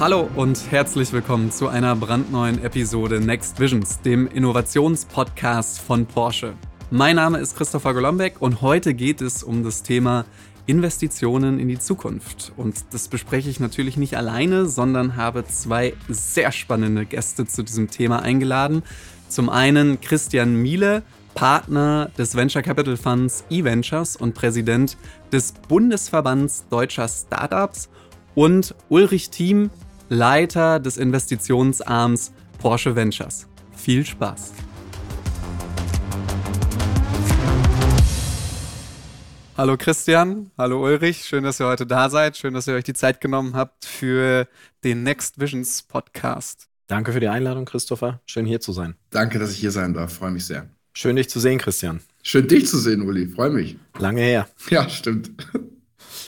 [0.00, 6.54] Hallo und herzlich willkommen zu einer brandneuen Episode Next Visions, dem Innovationspodcast von Porsche.
[6.90, 10.24] Mein Name ist Christopher Golombek und heute geht es um das Thema
[10.64, 12.50] Investitionen in die Zukunft.
[12.56, 17.90] Und das bespreche ich natürlich nicht alleine, sondern habe zwei sehr spannende Gäste zu diesem
[17.90, 18.82] Thema eingeladen.
[19.28, 21.02] Zum einen Christian Miele,
[21.34, 24.96] Partner des Venture Capital Funds eVentures und Präsident
[25.30, 27.90] des Bundesverbands deutscher Startups
[28.34, 29.68] und Ulrich Thiem,
[30.12, 33.46] Leiter des Investitionsarms Porsche Ventures.
[33.76, 34.52] Viel Spaß!
[39.56, 42.92] Hallo Christian, hallo Ulrich, schön, dass ihr heute da seid, schön, dass ihr euch die
[42.92, 44.48] Zeit genommen habt für
[44.82, 46.66] den Next Visions Podcast.
[46.88, 48.20] Danke für die Einladung, Christopher.
[48.26, 48.96] Schön hier zu sein.
[49.10, 50.14] Danke, dass ich hier sein darf.
[50.14, 50.68] Freue mich sehr.
[50.92, 52.00] Schön, dich zu sehen, Christian.
[52.24, 53.28] Schön, dich zu sehen, Uli.
[53.28, 53.76] Freue mich.
[53.96, 54.48] Lange her.
[54.70, 55.30] Ja, stimmt.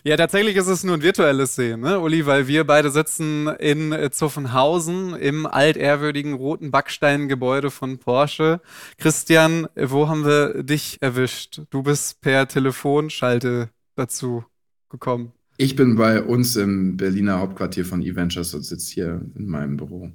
[0.04, 3.92] Ja, tatsächlich ist es nur ein virtuelles Sehen, ne, Uli, weil wir beide sitzen in
[3.92, 8.60] äh, Zuffenhausen im altehrwürdigen roten Backsteingebäude von Porsche.
[8.98, 11.62] Christian, wo haben wir dich erwischt?
[11.70, 14.44] Du bist per Telefonschalte dazu
[14.88, 15.32] gekommen.
[15.62, 20.10] Ich bin bei uns im Berliner Hauptquartier von eVentures und sitze hier in meinem Büro.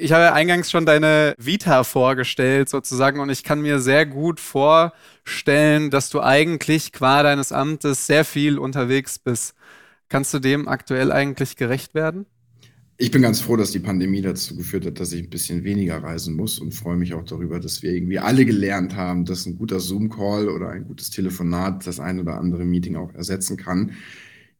[0.00, 4.38] Ich habe ja eingangs schon deine Vita vorgestellt sozusagen und ich kann mir sehr gut
[4.38, 9.56] vorstellen, dass du eigentlich qua deines Amtes sehr viel unterwegs bist.
[10.08, 12.24] Kannst du dem aktuell eigentlich gerecht werden?
[12.96, 16.00] Ich bin ganz froh, dass die Pandemie dazu geführt hat, dass ich ein bisschen weniger
[16.00, 19.58] reisen muss und freue mich auch darüber, dass wir irgendwie alle gelernt haben, dass ein
[19.58, 23.96] guter Zoom-Call oder ein gutes Telefonat das ein oder andere Meeting auch ersetzen kann.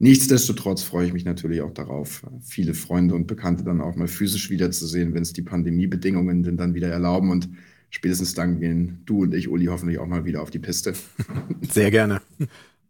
[0.03, 4.51] Nichtsdestotrotz freue ich mich natürlich auch darauf, viele Freunde und Bekannte dann auch mal physisch
[4.51, 7.31] wiederzusehen, wenn es die Pandemiebedingungen denn dann wieder erlauben.
[7.31, 7.49] Und
[7.89, 10.95] spätestens dann gehen du und ich, Uli, hoffentlich auch mal wieder auf die Piste.
[11.61, 12.21] Sehr gerne.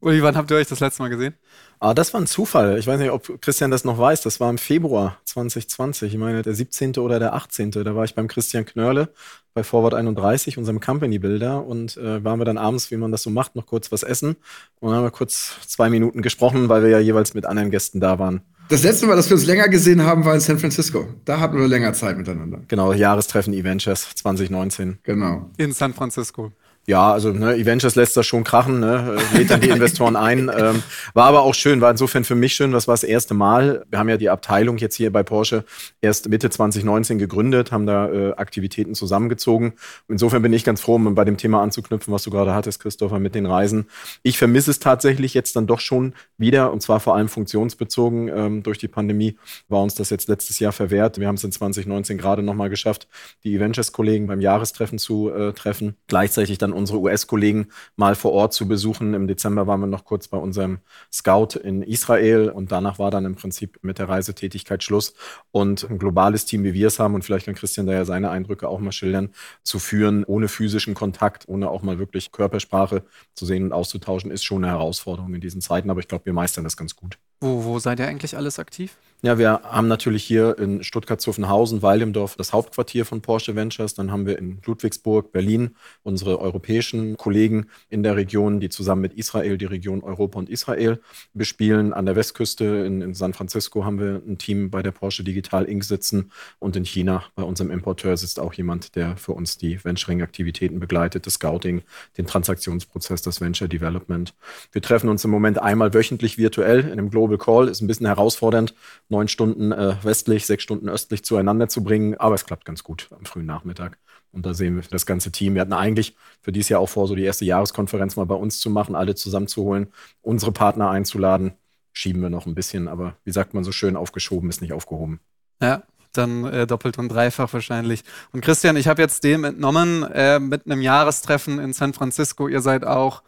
[0.03, 1.35] Uli, wann habt ihr euch das letzte Mal gesehen?
[1.79, 2.77] Ah, das war ein Zufall.
[2.77, 4.23] Ich weiß nicht, ob Christian das noch weiß.
[4.23, 6.13] Das war im Februar 2020.
[6.13, 6.97] Ich meine, der 17.
[6.97, 7.71] oder der 18.
[7.71, 9.11] Da war ich beim Christian Knörle
[9.55, 11.65] bei Forward 31, unserem Company Builder.
[11.65, 14.35] Und äh, waren wir dann abends, wie man das so macht, noch kurz was essen.
[14.81, 18.01] Und dann haben wir kurz zwei Minuten gesprochen, weil wir ja jeweils mit anderen Gästen
[18.01, 18.43] da waren.
[18.71, 21.07] Das letzte Mal, dass wir uns länger gesehen haben, war in San Francisco.
[21.25, 22.61] Da hatten wir länger Zeit miteinander.
[22.67, 24.99] Genau, Jahrestreffen Eventures 2019.
[25.05, 25.49] Genau.
[25.59, 26.51] In San Francisco.
[26.85, 30.51] Ja, also ne, Eventures lässt das schon krachen, ne, lädt dann die Investoren ein.
[30.53, 30.83] Ähm,
[31.15, 33.85] war aber auch schön, war insofern für mich schön, das war das erste Mal.
[33.89, 35.65] Wir haben ja die Abteilung jetzt hier bei Porsche
[36.01, 39.75] erst Mitte 2019 gegründet, haben da äh, Aktivitäten zusammengezogen.
[40.09, 43.21] Insofern bin ich ganz froh, um bei dem Thema anzuknüpfen, was du gerade hattest, Christopher,
[43.21, 43.87] mit den Reisen.
[44.25, 48.27] Ich vermisse es tatsächlich jetzt dann doch schon wieder, und zwar vor allem funktionsbezogen.
[48.27, 49.39] Ähm, durch die Pandemie
[49.69, 51.21] war uns das jetzt letztes Jahr verwehrt.
[51.21, 53.07] Wir haben es in 2019 gerade nochmal geschafft,
[53.45, 55.95] die Eventures-Kollegen beim Jahrestreffen zu äh, treffen.
[56.09, 59.15] Gleichzeitig dann unsere US-Kollegen mal vor Ort zu besuchen.
[59.15, 60.79] Im Dezember waren wir noch kurz bei unserem
[61.13, 65.15] Scout in Israel und danach war dann im Prinzip mit der Reisetätigkeit Schluss.
[65.51, 68.31] Und ein globales Team, wie wir es haben, und vielleicht kann Christian da ja seine
[68.31, 69.31] Eindrücke auch mal schildern,
[69.63, 73.05] zu führen, ohne physischen Kontakt, ohne auch mal wirklich Körpersprache
[73.35, 75.91] zu sehen und auszutauschen, ist schon eine Herausforderung in diesen Zeiten.
[75.91, 77.19] Aber ich glaube, wir meistern das ganz gut.
[77.41, 78.97] Wo, wo seid ihr eigentlich alles aktiv?
[79.25, 83.95] Ja, wir haben natürlich hier in Stuttgart-Zuffenhausen, Weildemdorf das Hauptquartier von Porsche Ventures.
[83.95, 89.15] Dann haben wir in Ludwigsburg, Berlin unsere europäischen Kollegen in der Region, die zusammen mit
[89.15, 91.01] Israel die Region Europa und Israel
[91.35, 91.93] bespielen.
[91.93, 95.67] An der Westküste in, in San Francisco haben wir ein Team bei der Porsche Digital
[95.67, 95.85] Inc.
[95.85, 96.33] sitzen.
[96.59, 101.29] Und in China bei unserem Importeur sitzt auch jemand, der für uns die Venturing-Aktivitäten begleitet,
[101.29, 101.83] das Scouting,
[102.19, 104.35] den Transaktionsprozess, das Venture Development.
[104.73, 107.69] Wir treffen uns im Moment einmal wöchentlich virtuell in einem Global Call.
[107.69, 108.75] Ist ein bisschen herausfordernd
[109.13, 112.17] neun Stunden äh, westlich, sechs Stunden östlich zueinander zu bringen.
[112.17, 113.99] Aber es klappt ganz gut am frühen Nachmittag.
[114.33, 115.55] Und da sehen wir das ganze Team.
[115.55, 118.59] Wir hatten eigentlich für dieses Jahr auch vor, so die erste Jahreskonferenz mal bei uns
[118.59, 121.53] zu machen, alle zusammenzuholen, unsere Partner einzuladen.
[121.93, 125.21] Schieben wir noch ein bisschen, aber wie sagt man so schön, aufgeschoben ist nicht aufgehoben.
[125.61, 128.05] Ja, dann äh, doppelt und dreifach wahrscheinlich.
[128.33, 132.63] Und Christian, ich habe jetzt dem entnommen, äh, mit einem Jahrestreffen in San Francisco, ihr
[132.63, 133.23] seid auch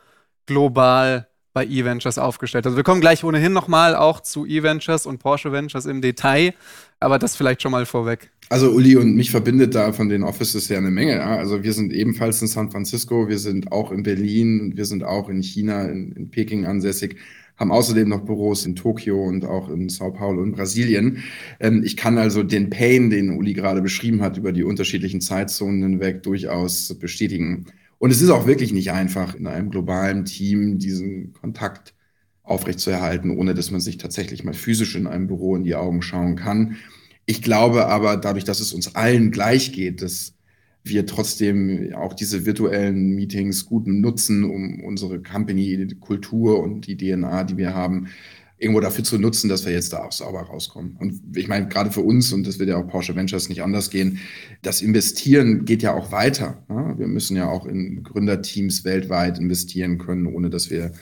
[0.47, 2.67] global bei E-Ventures aufgestellt.
[2.67, 6.53] Also wir kommen gleich ohnehin nochmal auch zu E-Ventures und Porsche Ventures im Detail,
[7.01, 8.31] aber das vielleicht schon mal vorweg.
[8.51, 11.17] Also Uli und mich verbindet da von den Offices ja eine Menge.
[11.17, 11.37] Ja?
[11.37, 15.31] Also wir sind ebenfalls in San Francisco, wir sind auch in Berlin, wir sind auch
[15.31, 17.17] in China, in, in Peking ansässig
[17.57, 21.23] haben außerdem noch Büros in Tokio und auch in Sao Paulo und Brasilien.
[21.61, 25.83] Ähm, ich kann also den Pain, den Uli gerade beschrieben hat, über die unterschiedlichen Zeitzonen
[25.83, 27.67] hinweg durchaus bestätigen.
[28.05, 31.95] Und es ist auch wirklich nicht einfach, in einem globalen Team diesen Kontakt
[32.43, 36.37] aufrechtzuerhalten, ohne dass man sich tatsächlich mal physisch in einem Büro in die Augen schauen
[36.37, 36.77] kann.
[37.25, 40.35] Ich glaube aber, dadurch, dass es uns allen gleich geht, dass
[40.83, 47.57] wir trotzdem auch diese virtuellen Meetings gut nutzen, um unsere Company-Kultur und die DNA, die
[47.57, 48.09] wir haben,
[48.57, 50.97] irgendwo dafür zu nutzen, dass wir jetzt da auch sauber rauskommen.
[50.99, 53.91] Und ich meine, gerade für uns, und das wird ja auch Porsche Ventures nicht anders
[53.91, 54.21] gehen,
[54.63, 56.65] das Investieren geht ja auch weiter.
[56.69, 56.97] Ja?
[56.99, 60.93] Wir müssen ja auch in Gründerteams weltweit investieren können, ohne dass wir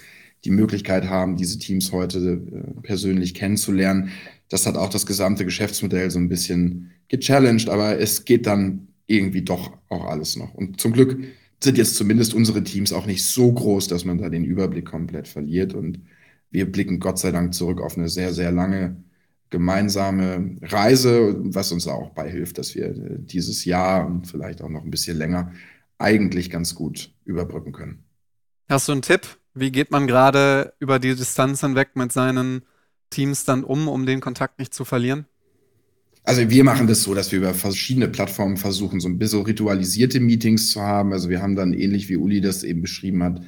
[0.45, 4.11] die Möglichkeit haben, diese Teams heute äh, persönlich kennenzulernen.
[4.49, 9.43] Das hat auch das gesamte Geschäftsmodell so ein bisschen gechallenged, aber es geht dann irgendwie
[9.43, 10.55] doch auch alles noch.
[10.55, 11.19] Und zum Glück
[11.63, 15.29] sind jetzt zumindest unsere Teams auch nicht so groß, dass man da den Überblick komplett
[15.29, 15.75] verliert.
[15.75, 16.01] Und
[16.53, 19.03] wir blicken Gott sei Dank zurück auf eine sehr, sehr lange
[19.51, 24.85] gemeinsame Reise, was uns auch beihilft, dass wir äh, dieses Jahr und vielleicht auch noch
[24.85, 25.53] ein bisschen länger
[25.99, 28.05] eigentlich ganz gut überbrücken können.
[28.69, 29.39] Hast du einen Tipp?
[29.55, 32.63] Wie geht man gerade über die Distanz hinweg mit seinen
[33.11, 35.27] Teams dann um, um den Kontakt nicht zu verlieren?
[36.25, 40.21] Also wir machen das so, dass wir über verschiedene Plattformen versuchen, so ein bisschen ritualisierte
[40.21, 41.13] Meetings zu haben.
[41.13, 43.43] Also wir haben dann ähnlich wie Uli das eben beschrieben hat,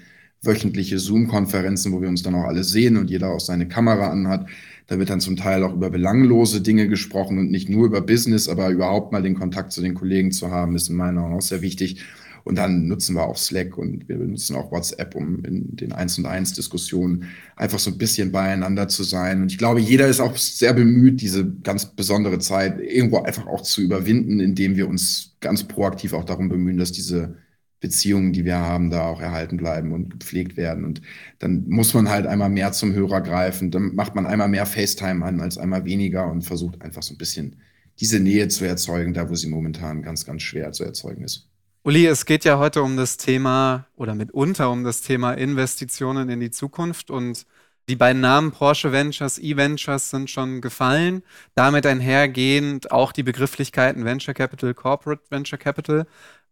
[0.47, 4.47] wöchentliche Zoom-Konferenzen, wo wir uns dann auch alle sehen und jeder auch seine Kamera anhat.
[4.87, 8.49] Da wird dann zum Teil auch über belanglose Dinge gesprochen und nicht nur über Business,
[8.49, 11.43] aber überhaupt mal den Kontakt zu den Kollegen zu haben, ist in meiner Meinung auch
[11.43, 12.05] sehr wichtig.
[12.45, 16.19] Und dann nutzen wir auch Slack und wir benutzen auch WhatsApp, um in den Eins
[16.19, 17.25] und Eins Diskussionen
[17.57, 19.41] einfach so ein bisschen beieinander zu sein.
[19.41, 23.63] Und ich glaube, jeder ist auch sehr bemüht, diese ganz besondere Zeit irgendwo einfach auch
[23.63, 27.39] zu überwinden, indem wir uns ganz proaktiv auch darum bemühen, dass diese
[27.85, 30.87] Beziehungen, die wir haben, da auch erhalten bleiben und gepflegt werden.
[30.87, 31.03] Und
[31.39, 33.71] dann muss man halt einmal mehr zum Hörer greifen.
[33.71, 37.19] Dann macht man einmal mehr FaceTime an als einmal weniger und versucht einfach so ein
[37.19, 37.57] bisschen
[38.01, 41.51] diese Nähe zu erzeugen, da wo sie momentan ganz, ganz schwer zu erzeugen ist.
[41.83, 46.41] Uli, es geht ja heute um das Thema oder mitunter um das Thema Investitionen in
[46.41, 47.45] die Zukunft und
[47.91, 51.23] die beiden Namen Porsche Ventures, E-Ventures sind schon gefallen.
[51.55, 56.07] Damit einhergehend auch die Begrifflichkeiten Venture Capital, Corporate Venture Capital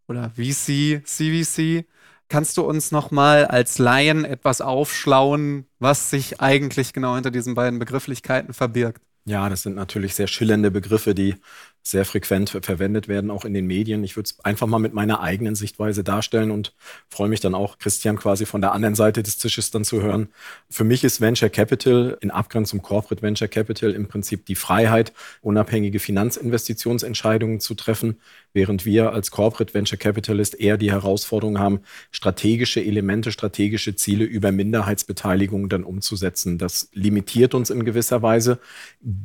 [0.08, 1.86] oder VC, CVC.
[2.28, 7.78] Kannst du uns nochmal als Laien etwas aufschlauen, was sich eigentlich genau hinter diesen beiden
[7.78, 9.02] Begrifflichkeiten verbirgt?
[9.24, 11.36] Ja, das sind natürlich sehr schillernde Begriffe, die
[11.84, 14.04] sehr frequent verwendet werden, auch in den Medien.
[14.04, 16.74] Ich würde es einfach mal mit meiner eigenen Sichtweise darstellen und
[17.08, 20.28] freue mich dann auch, Christian quasi von der anderen Seite des Tisches dann zu hören.
[20.70, 25.98] Für mich ist Venture Capital in Abgrenzung Corporate Venture Capital im Prinzip die Freiheit, unabhängige
[25.98, 28.20] Finanzinvestitionsentscheidungen zu treffen,
[28.52, 31.80] während wir als Corporate Venture Capitalist eher die Herausforderung haben,
[32.12, 36.58] strategische Elemente, strategische Ziele über Minderheitsbeteiligung dann umzusetzen.
[36.58, 38.60] Das limitiert uns in gewisser Weise,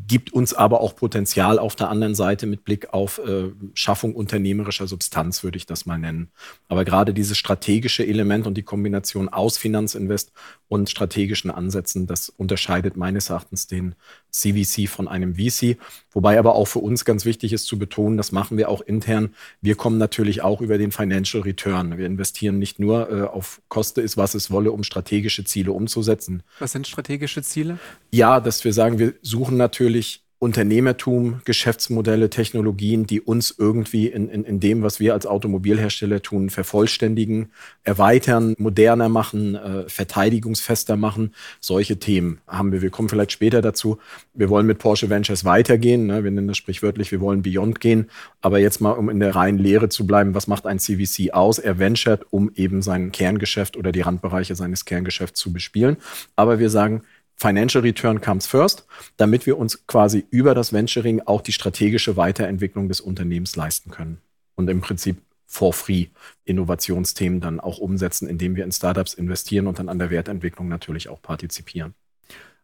[0.07, 4.88] gibt uns aber auch Potenzial auf der anderen Seite mit Blick auf äh, Schaffung unternehmerischer
[4.88, 6.29] Substanz, würde ich das mal nennen.
[6.67, 10.31] Aber gerade dieses strategische Element und die Kombination aus Finanzinvest
[10.67, 13.95] und strategischen Ansätzen, das unterscheidet meines Erachtens den
[14.31, 15.77] CVC von einem VC.
[16.11, 19.33] Wobei aber auch für uns ganz wichtig ist zu betonen, das machen wir auch intern.
[19.61, 21.97] Wir kommen natürlich auch über den Financial Return.
[21.97, 26.44] Wir investieren nicht nur äh, auf Koste ist, was es wolle, um strategische Ziele umzusetzen.
[26.59, 27.79] Was sind strategische Ziele?
[28.11, 34.43] Ja, dass wir sagen, wir suchen natürlich Unternehmertum, Geschäftsmodelle, Technologien, die uns irgendwie in, in,
[34.43, 37.51] in dem, was wir als Automobilhersteller tun, vervollständigen,
[37.83, 41.33] erweitern, moderner machen, äh, verteidigungsfester machen.
[41.59, 42.83] Solche Themen haben wir.
[42.83, 43.97] Wir kommen vielleicht später dazu.
[44.35, 46.05] Wir wollen mit Porsche Ventures weitergehen.
[46.05, 46.23] Ne?
[46.23, 48.11] Wir nennen das sprichwörtlich, wir wollen Beyond gehen.
[48.41, 51.57] Aber jetzt mal, um in der reinen Lehre zu bleiben, was macht ein CVC aus?
[51.57, 55.97] Er venturet, um eben sein Kerngeschäft oder die Randbereiche seines Kerngeschäfts zu bespielen.
[56.35, 57.01] Aber wir sagen,
[57.37, 62.89] Financial Return comes first, damit wir uns quasi über das Venturing auch die strategische Weiterentwicklung
[62.89, 64.17] des Unternehmens leisten können.
[64.56, 66.07] Und im Prinzip for free
[66.45, 71.09] Innovationsthemen dann auch umsetzen, indem wir in Startups investieren und dann an der Wertentwicklung natürlich
[71.09, 71.94] auch partizipieren.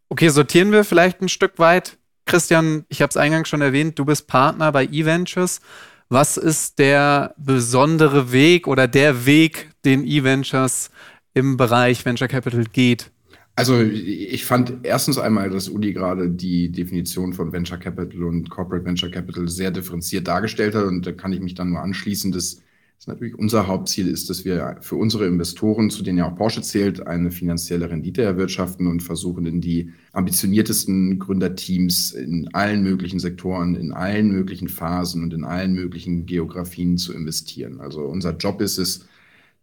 [0.10, 1.98] Okay, sortieren wir vielleicht ein Stück weit.
[2.26, 5.62] Christian, ich habe es eingangs schon erwähnt, du bist Partner bei eVentures.
[6.10, 10.90] Was ist der besondere Weg oder der Weg, den eVentures
[11.34, 13.13] im Bereich Venture Capital geht?
[13.56, 18.84] Also ich fand erstens einmal, dass Uli gerade die Definition von Venture Capital und Corporate
[18.84, 20.86] Venture Capital sehr differenziert dargestellt hat.
[20.86, 22.62] Und da kann ich mich dann nur anschließen, dass
[22.98, 26.62] das natürlich unser Hauptziel ist, dass wir für unsere Investoren, zu denen ja auch Porsche
[26.62, 33.76] zählt, eine finanzielle Rendite erwirtschaften und versuchen in die ambitioniertesten Gründerteams in allen möglichen Sektoren,
[33.76, 37.82] in allen möglichen Phasen und in allen möglichen Geografien zu investieren.
[37.82, 39.06] Also unser Job ist es,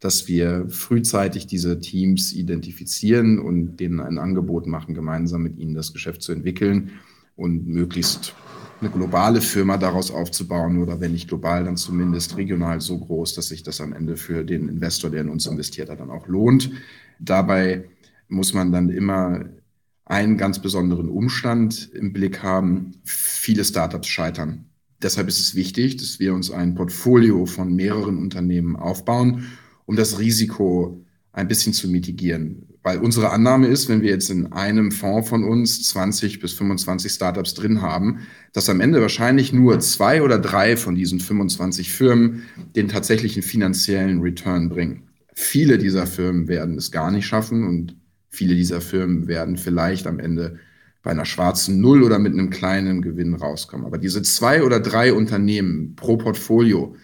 [0.00, 5.92] dass wir frühzeitig diese Teams identifizieren und denen ein Angebot machen, gemeinsam mit ihnen das
[5.92, 6.92] Geschäft zu entwickeln
[7.36, 8.34] und möglichst
[8.80, 13.48] eine globale Firma daraus aufzubauen oder wenn nicht global, dann zumindest regional so groß, dass
[13.48, 16.70] sich das am Ende für den Investor, der in uns investiert hat, dann auch lohnt.
[17.18, 17.84] Dabei
[18.28, 19.44] muss man dann immer
[20.06, 22.92] einen ganz besonderen Umstand im Blick haben.
[23.04, 24.64] Viele Startups scheitern.
[25.02, 29.46] Deshalb ist es wichtig, dass wir uns ein Portfolio von mehreren Unternehmen aufbauen
[29.90, 32.68] um das Risiko ein bisschen zu mitigieren.
[32.84, 37.10] Weil unsere Annahme ist, wenn wir jetzt in einem Fonds von uns 20 bis 25
[37.10, 38.20] Startups drin haben,
[38.52, 42.44] dass am Ende wahrscheinlich nur zwei oder drei von diesen 25 Firmen
[42.76, 45.08] den tatsächlichen finanziellen Return bringen.
[45.34, 47.96] Viele dieser Firmen werden es gar nicht schaffen und
[48.28, 50.60] viele dieser Firmen werden vielleicht am Ende
[51.02, 53.86] bei einer schwarzen Null oder mit einem kleinen Gewinn rauskommen.
[53.86, 56.94] Aber diese zwei oder drei Unternehmen pro Portfolio,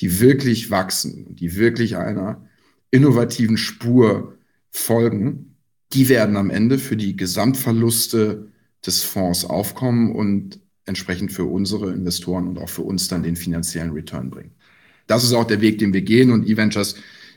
[0.00, 2.46] die wirklich wachsen, die wirklich einer
[2.90, 4.38] innovativen Spur
[4.70, 5.56] folgen,
[5.92, 8.48] die werden am Ende für die Gesamtverluste
[8.84, 13.92] des Fonds aufkommen und entsprechend für unsere Investoren und auch für uns dann den finanziellen
[13.92, 14.52] Return bringen.
[15.06, 16.96] Das ist auch der Weg, den wir gehen und E-Ventures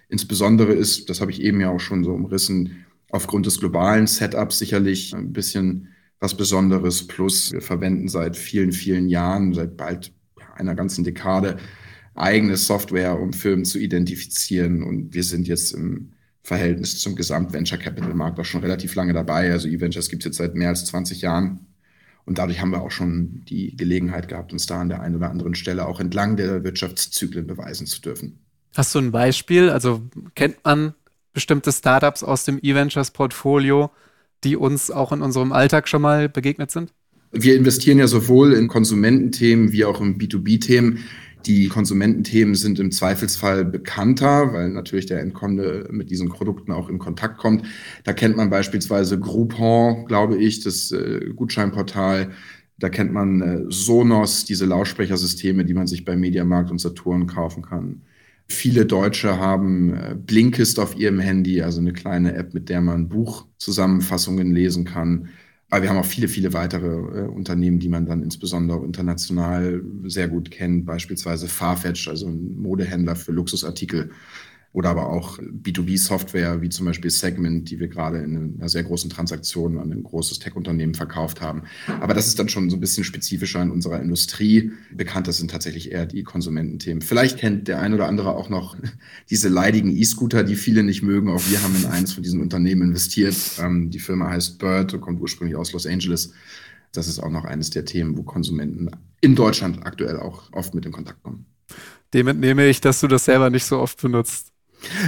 [0.10, 4.60] insbesondere ist, das habe ich eben ja auch schon so umrissen, aufgrund des globalen Setups
[4.60, 5.90] sicherlich ein bisschen
[6.20, 7.08] was Besonderes.
[7.08, 10.14] Plus wir verwenden seit vielen, vielen Jahren, seit bald
[10.56, 11.58] einer ganzen Dekade
[12.16, 14.84] eigene Software, um Firmen zu identifizieren.
[14.84, 16.12] Und wir sind jetzt im
[16.44, 19.52] Verhältnis zum Gesamt-Venture Capital Markt auch schon relativ lange dabei.
[19.52, 21.68] Also E-Ventures gibt es jetzt seit mehr als 20 Jahren.
[22.26, 25.30] Und dadurch haben wir auch schon die Gelegenheit gehabt, uns da an der einen oder
[25.30, 28.40] anderen Stelle auch entlang der Wirtschaftszyklen beweisen zu dürfen.
[28.76, 29.70] Hast du ein Beispiel?
[29.70, 30.02] Also
[30.36, 30.94] kennt man
[31.34, 33.92] bestimmte Startups aus dem E-Ventures-Portfolio,
[34.44, 36.94] die uns auch in unserem Alltag schon mal begegnet sind?
[37.32, 41.00] Wir investieren ja sowohl in Konsumententhemen wie auch in B2B-Themen.
[41.46, 47.00] Die Konsumententhemen sind im Zweifelsfall bekannter, weil natürlich der Endkunde mit diesen Produkten auch in
[47.00, 47.66] Kontakt kommt.
[48.04, 52.32] Da kennt man beispielsweise Groupon, glaube ich, das äh, Gutscheinportal.
[52.78, 57.64] Da kennt man äh, Sonos, diese Lautsprechersysteme, die man sich bei Mediamarkt und Saturn kaufen
[57.64, 58.02] kann.
[58.48, 63.08] Viele Deutsche haben äh, Blinkist auf ihrem Handy, also eine kleine App, mit der man
[63.08, 65.30] Buchzusammenfassungen lesen kann.
[65.72, 70.28] Aber wir haben auch viele, viele weitere äh, Unternehmen, die man dann insbesondere international sehr
[70.28, 74.12] gut kennt, beispielsweise Farfetch, also ein Modehändler für Luxusartikel
[74.74, 79.10] oder aber auch B2B-Software wie zum Beispiel Segment, die wir gerade in einer sehr großen
[79.10, 81.64] Transaktion an ein großes Tech-Unternehmen verkauft haben.
[82.00, 84.72] Aber das ist dann schon so ein bisschen spezifischer in unserer Industrie.
[84.94, 87.02] Bekannter sind tatsächlich eher die Konsumententhemen.
[87.02, 88.78] Vielleicht kennt der ein oder andere auch noch
[89.30, 91.30] diese leidigen E-Scooter, die viele nicht mögen.
[91.30, 93.36] Auch wir haben in eines von diesen Unternehmen investiert.
[93.60, 96.34] Ähm, die Firma heißt Bird und kommt ursprünglich aus Los Angeles.
[96.94, 100.86] Das ist auch noch eines der Themen, wo Konsumenten in Deutschland aktuell auch oft mit
[100.86, 101.46] in Kontakt kommen.
[102.14, 104.52] Dem entnehme ich, dass du das selber nicht so oft benutzt.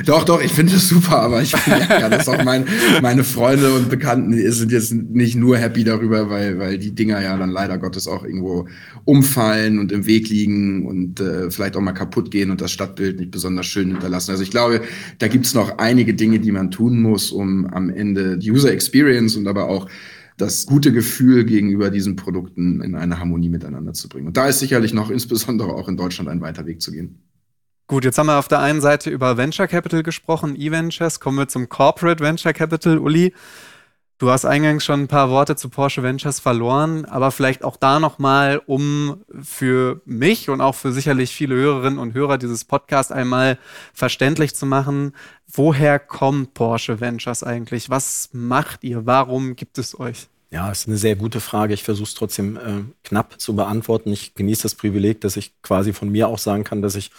[0.06, 2.66] Doch, doch, ich finde es super, aber ich merke ja, dass auch mein,
[3.02, 7.36] meine Freunde und Bekannten sind jetzt nicht nur happy darüber, weil, weil die Dinger ja
[7.38, 8.68] dann leider Gottes auch irgendwo
[9.06, 13.20] umfallen und im Weg liegen und äh, vielleicht auch mal kaputt gehen und das Stadtbild
[13.20, 14.32] nicht besonders schön hinterlassen.
[14.32, 14.82] Also ich glaube,
[15.18, 19.36] da gibt's noch einige Dinge, die man tun muss, um am Ende die User Experience
[19.36, 19.90] und aber auch
[20.38, 24.28] das gute Gefühl gegenüber diesen Produkten in eine Harmonie miteinander zu bringen.
[24.28, 27.20] Und da ist sicherlich noch insbesondere auch in Deutschland ein weiter Weg zu gehen.
[27.88, 31.20] Gut, jetzt haben wir auf der einen Seite über Venture Capital gesprochen, E-Ventures.
[31.20, 32.98] Kommen wir zum Corporate Venture Capital.
[32.98, 33.34] Uli,
[34.20, 38.00] du hast eingangs schon ein paar Worte zu Porsche Ventures verloren, aber vielleicht auch da
[38.00, 43.58] nochmal, um für mich und auch für sicherlich viele Hörerinnen und Hörer dieses Podcasts einmal
[43.94, 45.14] verständlich zu machen,
[45.52, 47.90] woher kommt Porsche Ventures eigentlich?
[47.90, 49.06] Was macht ihr?
[49.06, 50.30] Warum gibt es euch?
[50.52, 51.74] Ja, ist eine sehr gute Frage.
[51.74, 54.14] Ich versuche es trotzdem äh, knapp zu beantworten.
[54.14, 57.12] Ich genieße das Privileg, dass ich quasi von mir auch sagen kann, dass ich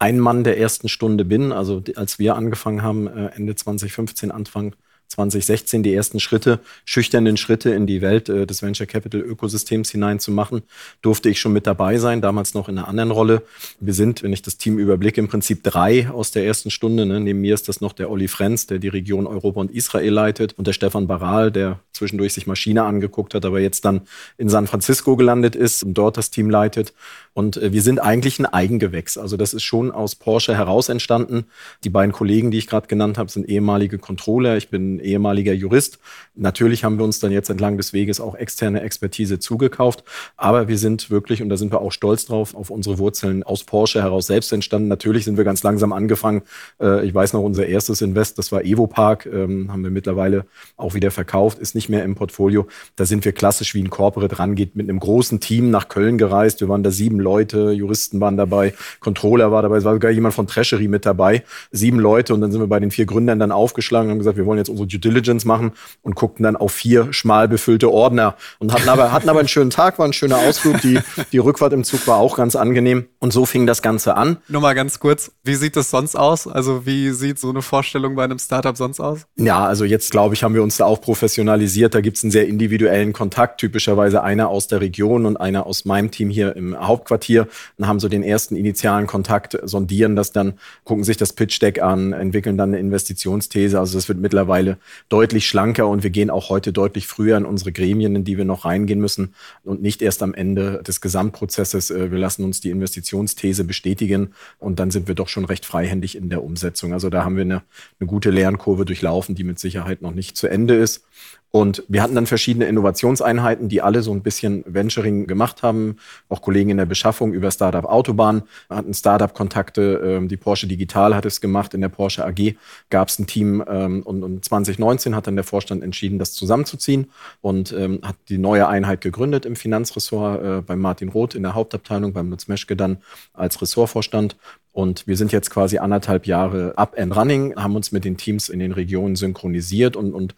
[0.00, 1.52] ein Mann der ersten Stunde bin.
[1.52, 4.74] Also als wir angefangen haben, äh, Ende 2015, Anfang
[5.10, 10.62] 2016 die ersten Schritte, schüchternen Schritte in die Welt äh, des Venture Capital Ökosystems hineinzumachen,
[11.02, 13.42] durfte ich schon mit dabei sein, damals noch in einer anderen Rolle.
[13.80, 17.06] Wir sind, wenn ich das Team überblicke, im Prinzip drei aus der ersten Stunde.
[17.06, 17.18] Ne?
[17.20, 20.54] Neben mir ist das noch der Olli Frenz, der die Region Europa und Israel leitet
[20.56, 24.02] und der Stefan Baral, der zwischendurch sich Maschine angeguckt hat, aber jetzt dann
[24.38, 26.94] in San Francisco gelandet ist und dort das Team leitet.
[27.34, 29.18] Und äh, wir sind eigentlich ein Eigengewächs.
[29.18, 31.46] Also das ist schon aus Porsche heraus entstanden.
[31.84, 34.56] Die beiden Kollegen, die ich gerade genannt habe, sind ehemalige Controller.
[34.56, 35.98] Ich bin ehemaliger Jurist.
[36.34, 40.04] Natürlich haben wir uns dann jetzt entlang des Weges auch externe Expertise zugekauft.
[40.36, 43.64] Aber wir sind wirklich, und da sind wir auch stolz drauf, auf unsere Wurzeln aus
[43.64, 44.88] Porsche heraus selbst entstanden.
[44.88, 46.42] Natürlich sind wir ganz langsam angefangen.
[46.80, 50.46] Äh, ich weiß noch, unser erstes Invest, das war Evo Park, ähm, haben wir mittlerweile
[50.76, 52.66] auch wieder verkauft, ist nicht mehr im Portfolio.
[52.96, 56.60] Da sind wir klassisch wie ein Corporate rangeht, mit einem großen Team nach Köln gereist.
[56.60, 60.34] Wir waren da sieben Leute, Juristen waren dabei, Controller war dabei, es war sogar jemand
[60.34, 61.44] von Treasury mit dabei.
[61.70, 64.36] Sieben Leute und dann sind wir bei den vier Gründern dann aufgeschlagen und haben gesagt,
[64.36, 68.36] wir wollen jetzt unsere Due Diligence machen und guckten dann auf vier schmal befüllte Ordner
[68.58, 70.80] und hatten aber, hatten aber einen schönen Tag, war ein schöner Ausflug.
[70.80, 71.00] Die,
[71.32, 73.06] die Rückfahrt im Zug war auch ganz angenehm.
[73.18, 74.38] Und so fing das Ganze an.
[74.48, 76.46] Nur mal ganz kurz, wie sieht das sonst aus?
[76.46, 79.26] Also wie sieht so eine Vorstellung bei einem Startup sonst aus?
[79.36, 81.94] Ja, also jetzt glaube ich, haben wir uns da auch professionalisiert.
[81.94, 85.84] Da gibt es einen sehr individuellen Kontakt, typischerweise einer aus der Region und einer aus
[85.84, 87.48] meinem Team hier im Hauptquartier.
[87.78, 90.54] Dann haben so den ersten initialen Kontakt, sondieren das dann,
[90.84, 93.78] gucken sich das Pitch Deck an, entwickeln dann eine Investitionsthese.
[93.78, 94.78] Also das wird mittlerweile
[95.08, 98.44] deutlich schlanker und wir gehen auch heute deutlich früher in unsere Gremien, in die wir
[98.44, 99.34] noch reingehen müssen
[99.64, 101.90] und nicht erst am Ende des Gesamtprozesses.
[101.90, 106.16] Äh, wir lassen uns die Investitionsthese bestätigen und dann sind wir doch schon recht freihändig
[106.16, 106.92] in der Umsetzung.
[106.92, 107.62] Also da haben wir eine,
[107.98, 111.04] eine gute Lernkurve durchlaufen, die mit Sicherheit noch nicht zu Ende ist.
[111.52, 115.96] Und wir hatten dann verschiedene Innovationseinheiten, die alle so ein bisschen Venturing gemacht haben.
[116.28, 120.00] Auch Kollegen in der Beschaffung über Startup Autobahn hatten Startup-Kontakte.
[120.04, 121.74] Ähm, die Porsche Digital hat es gemacht.
[121.74, 122.54] In der Porsche AG
[122.88, 123.64] gab es ein Team.
[123.68, 128.68] Ähm, und 2019 hat dann der Vorstand entschieden, das zusammenzuziehen und ähm, hat die neue
[128.68, 132.98] Einheit gegründet im Finanzressort äh, bei Martin Roth in der Hauptabteilung, beim Lutz Meschke dann
[133.32, 134.36] als Ressortvorstand.
[134.72, 138.48] Und wir sind jetzt quasi anderthalb Jahre up and running, haben uns mit den Teams
[138.48, 140.36] in den Regionen synchronisiert und, und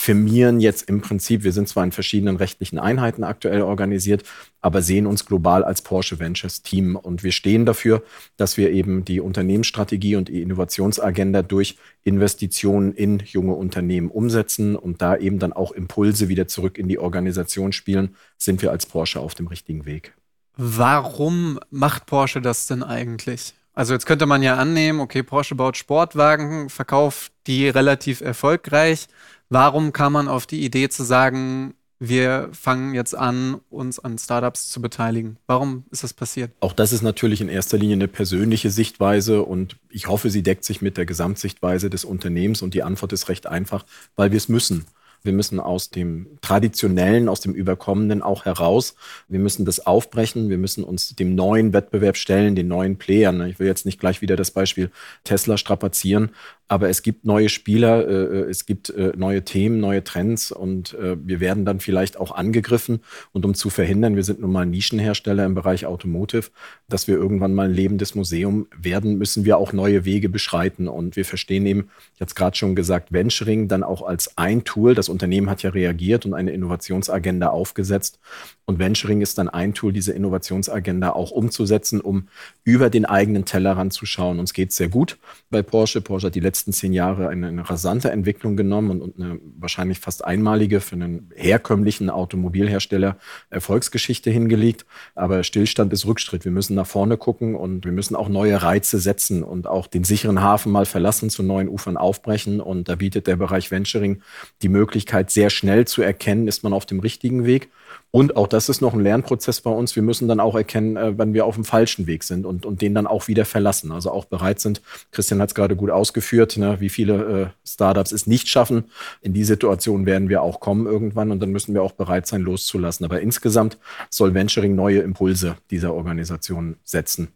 [0.00, 4.22] firmieren jetzt im Prinzip, wir sind zwar in verschiedenen rechtlichen Einheiten aktuell organisiert,
[4.62, 6.96] aber sehen uns global als Porsche Ventures Team.
[6.96, 8.02] Und wir stehen dafür,
[8.38, 15.02] dass wir eben die Unternehmensstrategie und die Innovationsagenda durch Investitionen in junge Unternehmen umsetzen und
[15.02, 19.20] da eben dann auch Impulse wieder zurück in die Organisation spielen, sind wir als Porsche
[19.20, 20.14] auf dem richtigen Weg.
[20.56, 23.52] Warum macht Porsche das denn eigentlich?
[23.74, 29.06] Also jetzt könnte man ja annehmen, okay, Porsche baut Sportwagen, verkauft die relativ erfolgreich.
[29.50, 34.70] Warum kam man auf die Idee zu sagen, wir fangen jetzt an, uns an Startups
[34.70, 35.36] zu beteiligen.
[35.46, 36.50] Warum ist das passiert?
[36.60, 40.64] Auch das ist natürlich in erster Linie eine persönliche Sichtweise und ich hoffe, sie deckt
[40.64, 43.84] sich mit der Gesamtsichtweise des Unternehmens und die Antwort ist recht einfach,
[44.16, 44.86] weil wir es müssen.
[45.22, 48.94] Wir müssen aus dem Traditionellen, aus dem Überkommenen auch heraus.
[49.28, 50.48] Wir müssen das aufbrechen.
[50.48, 53.46] Wir müssen uns dem neuen Wettbewerb stellen, den neuen Playern.
[53.46, 54.90] Ich will jetzt nicht gleich wieder das Beispiel
[55.24, 56.30] Tesla strapazieren,
[56.70, 60.94] aber es gibt neue Spieler, äh, äh, es gibt äh, neue Themen, neue Trends und
[60.94, 63.00] äh, wir werden dann vielleicht auch angegriffen.
[63.32, 66.50] Und um zu verhindern, wir sind nun mal Nischenhersteller im Bereich Automotive,
[66.88, 70.86] dass wir irgendwann mal ein lebendes Museum werden, müssen wir auch neue Wege beschreiten.
[70.86, 74.62] Und wir verstehen eben, ich hatte es gerade schon gesagt, Venturing dann auch als ein
[74.62, 74.94] Tool.
[74.94, 78.20] Das Unternehmen hat ja reagiert und eine Innovationsagenda aufgesetzt.
[78.64, 82.28] Und Venturing ist dann ein Tool, diese Innovationsagenda auch umzusetzen, um
[82.62, 84.38] über den eigenen Tellerrand zu schauen.
[84.38, 85.18] Uns geht es sehr gut
[85.50, 86.00] bei Porsche.
[86.00, 89.40] Porsche hat die letzten letzten zehn Jahre eine, eine rasante Entwicklung genommen und, und, eine
[89.58, 93.16] wahrscheinlich fast einmalige für einen herkömmlichen Automobilhersteller
[93.48, 94.84] Erfolgsgeschichte hingelegt.
[95.14, 96.44] Aber Stillstand ist Rückschritt.
[96.44, 100.04] Wir müssen nach vorne gucken und wir müssen auch neue Reize setzen und auch den
[100.04, 102.60] sicheren Hafen mal verlassen, zu neuen Ufern aufbrechen.
[102.60, 104.20] Und da bietet der Bereich Venturing
[104.60, 107.70] die Möglichkeit, sehr schnell zu erkennen, ist man auf dem richtigen Weg
[108.12, 109.94] und auch das ist noch ein Lernprozess bei uns.
[109.94, 112.82] Wir müssen dann auch erkennen, äh, wenn wir auf dem falschen Weg sind und, und
[112.82, 113.92] den dann auch wieder verlassen.
[113.92, 114.82] Also auch bereit sind.
[115.12, 118.84] Christian hat es gerade gut ausgeführt, ne, wie viele äh, Startups es nicht schaffen.
[119.20, 122.42] In die Situation werden wir auch kommen irgendwann und dann müssen wir auch bereit sein,
[122.42, 123.04] loszulassen.
[123.04, 123.78] Aber insgesamt
[124.10, 127.28] soll Venturing neue Impulse dieser Organisation setzen.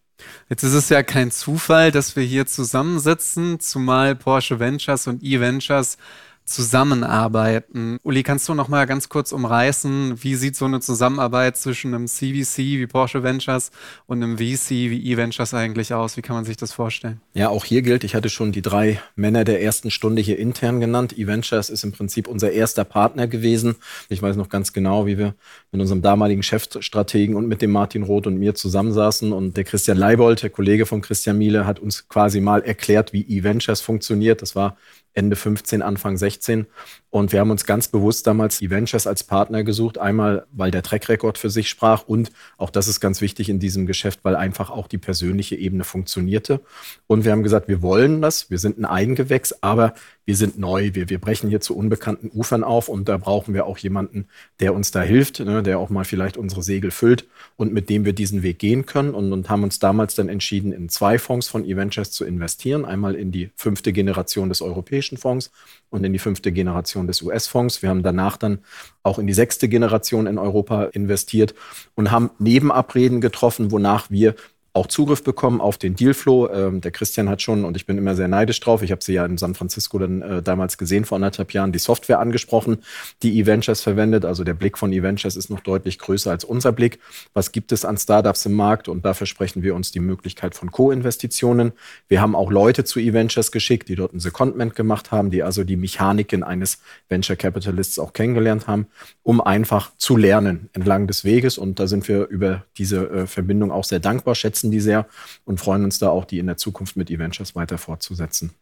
[0.49, 5.99] Jetzt ist es ja kein Zufall, dass wir hier zusammensitzen, zumal Porsche Ventures und E-Ventures
[6.45, 7.99] zusammenarbeiten.
[8.03, 12.07] Uli, kannst du noch mal ganz kurz umreißen, wie sieht so eine Zusammenarbeit zwischen einem
[12.07, 13.71] CVC wie Porsche Ventures
[14.07, 16.17] und einem VC wie E-Ventures eigentlich aus?
[16.17, 17.21] Wie kann man sich das vorstellen?
[17.33, 20.81] Ja, auch hier gilt, ich hatte schon die drei Männer der ersten Stunde hier intern
[20.81, 21.19] genannt.
[21.19, 23.77] E-Ventures ist im Prinzip unser erster Partner gewesen.
[24.09, 25.35] Ich weiß noch ganz genau, wie wir
[25.75, 29.99] mit unserem damaligen Chefstrategen und mit dem Martin Roth und mir zusammensaßen und der Christian
[29.99, 34.41] Leibold, der Kollege von Christian Miele, hat uns quasi mal erklärt, wie E-Ventures funktioniert.
[34.41, 34.77] Das war
[35.15, 36.67] Ende 15, Anfang 16.
[37.11, 39.99] Und wir haben uns ganz bewusst damals die Ventures als Partner gesucht.
[39.99, 43.87] Einmal, weil der Track-Record für sich sprach und auch das ist ganz wichtig in diesem
[43.87, 46.61] Geschäft, weil einfach auch die persönliche Ebene funktionierte.
[47.07, 48.51] Und wir haben gesagt, wir wollen das.
[48.51, 50.91] Wir sind ein Eigengewächs, aber wir sind neu.
[50.95, 54.27] Wir, wir brechen hier zu unbekannten Ufern auf und da brauchen wir auch jemanden,
[54.59, 58.05] der uns da hilft, ne, der auch mal vielleicht unsere Segel füllt und mit dem
[58.05, 59.15] wir diesen Weg gehen können.
[59.15, 62.85] Und, und haben uns damals dann entschieden, in zwei Fonds von eVentures zu investieren.
[62.85, 65.51] Einmal in die fünfte Generation des europäischen Fonds
[65.91, 67.83] und in die fünfte Generation des US-Fonds.
[67.83, 68.59] Wir haben danach dann
[69.03, 71.55] auch in die sechste Generation in Europa investiert
[71.95, 74.35] und haben Nebenabreden getroffen, wonach wir
[74.75, 76.51] auch Zugriff bekommen auf den Dealflow.
[76.51, 79.15] Ähm, der Christian hat schon, und ich bin immer sehr neidisch drauf, ich habe sie
[79.15, 82.79] ja in San Francisco dann äh, damals gesehen, vor anderthalb Jahren, die Software angesprochen,
[83.23, 84.25] die eVentures verwendet.
[84.25, 86.99] Also der Blick von eVentures ist noch deutlich größer als unser Blick.
[87.35, 88.89] Was gibt es an Startups im Markt?
[88.89, 91.73] Und dafür sprechen wir uns die Möglichkeit von Co-Investitionen.
[92.09, 95.63] Wir haben auch Leute zu eVentures geschickt, die dort ein Secondment gemacht haben, die also
[95.63, 98.89] die Mechaniken eines Venture Capitalists auch kennengelernt haben,
[99.23, 101.59] um einfach zu lernen entlang des Weges.
[101.59, 105.07] Und da sind wir über diese äh, Verbindung auch sehr dankbar, schätzen schätzen die sehr
[105.45, 108.53] und freuen uns da auch, die in der Zukunft mit Eventures weiter fortzusetzen.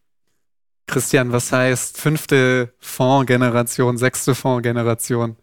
[0.86, 5.36] Christian, was heißt fünfte Fondsgeneration, sechste Fondsgeneration?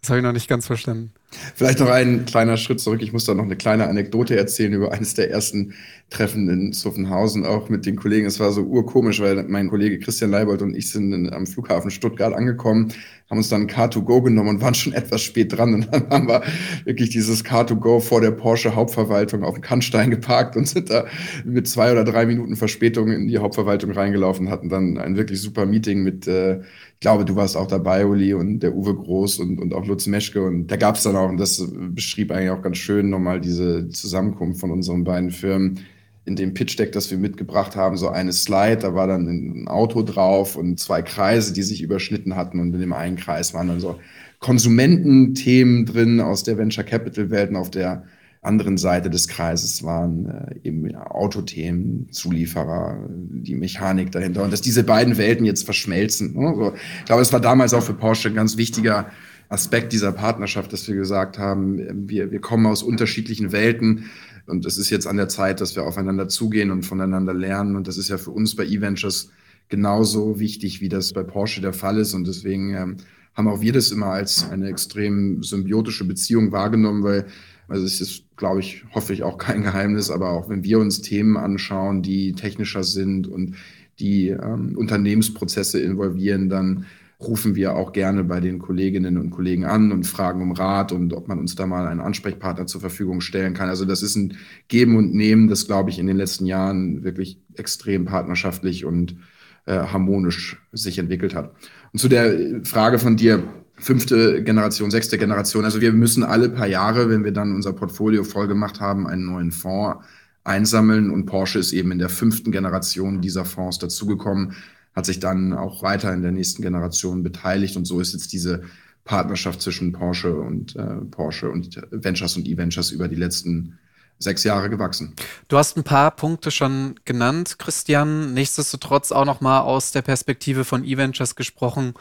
[0.00, 1.12] Das habe ich noch nicht ganz verstanden.
[1.56, 3.02] Vielleicht noch ein kleiner Schritt zurück.
[3.02, 5.74] Ich muss da noch eine kleine Anekdote erzählen über eines der ersten
[6.10, 8.26] Treffen in Zuffenhausen, auch mit den Kollegen.
[8.26, 12.32] Es war so urkomisch, weil mein Kollege Christian Leibold und ich sind am Flughafen Stuttgart
[12.32, 12.92] angekommen,
[13.28, 15.74] haben uns dann Car2Go genommen und waren schon etwas spät dran.
[15.74, 16.42] Und dann haben wir
[16.84, 21.06] wirklich dieses Car2Go vor der Porsche Hauptverwaltung auf dem Kannstein geparkt und sind da
[21.44, 25.66] mit zwei oder drei Minuten Verspätung in die Hauptverwaltung reingelaufen, hatten dann ein wirklich super
[25.66, 29.58] Meeting mit, äh, ich glaube, du warst auch dabei, Uli, und der Uwe Groß und,
[29.58, 30.42] und auch Lutz Meschke.
[30.42, 33.88] Und da gab es dann auch, und das beschrieb eigentlich auch ganz schön nochmal diese
[33.88, 35.80] Zusammenkunft von unseren beiden Firmen,
[36.26, 40.02] in dem Pitch-Deck, das wir mitgebracht haben, so eine Slide, da war dann ein Auto
[40.02, 43.80] drauf und zwei Kreise, die sich überschnitten hatten und in dem einen Kreis waren dann
[43.80, 43.98] so
[44.40, 48.04] Konsumententhemen drin aus der Venture Capital Welt und auf der
[48.42, 54.60] anderen Seite des Kreises waren äh, eben ja, Autothemen, Zulieferer, die Mechanik dahinter und dass
[54.60, 56.34] diese beiden Welten jetzt verschmelzen.
[56.34, 56.54] Ne?
[56.56, 59.10] So, ich glaube, es war damals auch für Porsche ein ganz wichtiger
[59.48, 64.06] Aspekt dieser Partnerschaft, dass wir gesagt haben, wir, wir kommen aus unterschiedlichen Welten,
[64.46, 67.76] und es ist jetzt an der Zeit, dass wir aufeinander zugehen und voneinander lernen.
[67.76, 69.30] Und das ist ja für uns bei E-Ventures
[69.68, 72.14] genauso wichtig, wie das bei Porsche der Fall ist.
[72.14, 72.96] Und deswegen ähm,
[73.34, 77.26] haben auch wir das immer als eine extrem symbiotische Beziehung wahrgenommen, weil
[77.68, 81.00] also es ist, glaube ich, hoffe ich auch kein Geheimnis, aber auch wenn wir uns
[81.00, 83.56] Themen anschauen, die technischer sind und
[83.98, 86.86] die ähm, Unternehmensprozesse involvieren, dann
[87.18, 91.14] rufen wir auch gerne bei den Kolleginnen und Kollegen an und fragen um Rat und
[91.14, 93.70] ob man uns da mal einen Ansprechpartner zur Verfügung stellen kann.
[93.70, 94.36] Also das ist ein
[94.68, 99.16] Geben und Nehmen, das, glaube ich, in den letzten Jahren wirklich extrem partnerschaftlich und
[99.64, 101.54] äh, harmonisch sich entwickelt hat.
[101.92, 103.42] Und zu der Frage von dir,
[103.78, 105.64] fünfte Generation, sechste Generation.
[105.64, 109.26] Also wir müssen alle paar Jahre, wenn wir dann unser Portfolio voll gemacht haben, einen
[109.26, 110.04] neuen Fonds
[110.44, 111.10] einsammeln.
[111.10, 114.54] Und Porsche ist eben in der fünften Generation dieser Fonds dazugekommen
[114.96, 118.62] hat sich dann auch weiter in der nächsten Generation beteiligt und so ist jetzt diese
[119.04, 123.78] Partnerschaft zwischen Porsche und äh, Porsche und Ventures und E-Ventures über die letzten
[124.18, 125.14] sechs Jahre gewachsen.
[125.48, 128.32] Du hast ein paar Punkte schon genannt, Christian.
[128.32, 131.94] Nichtsdestotrotz auch noch mal aus der Perspektive von E-Ventures gesprochen.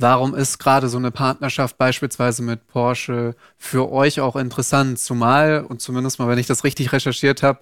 [0.00, 4.98] Warum ist gerade so eine Partnerschaft beispielsweise mit Porsche für euch auch interessant?
[4.98, 7.60] Zumal, und zumindest mal, wenn ich das richtig recherchiert habe,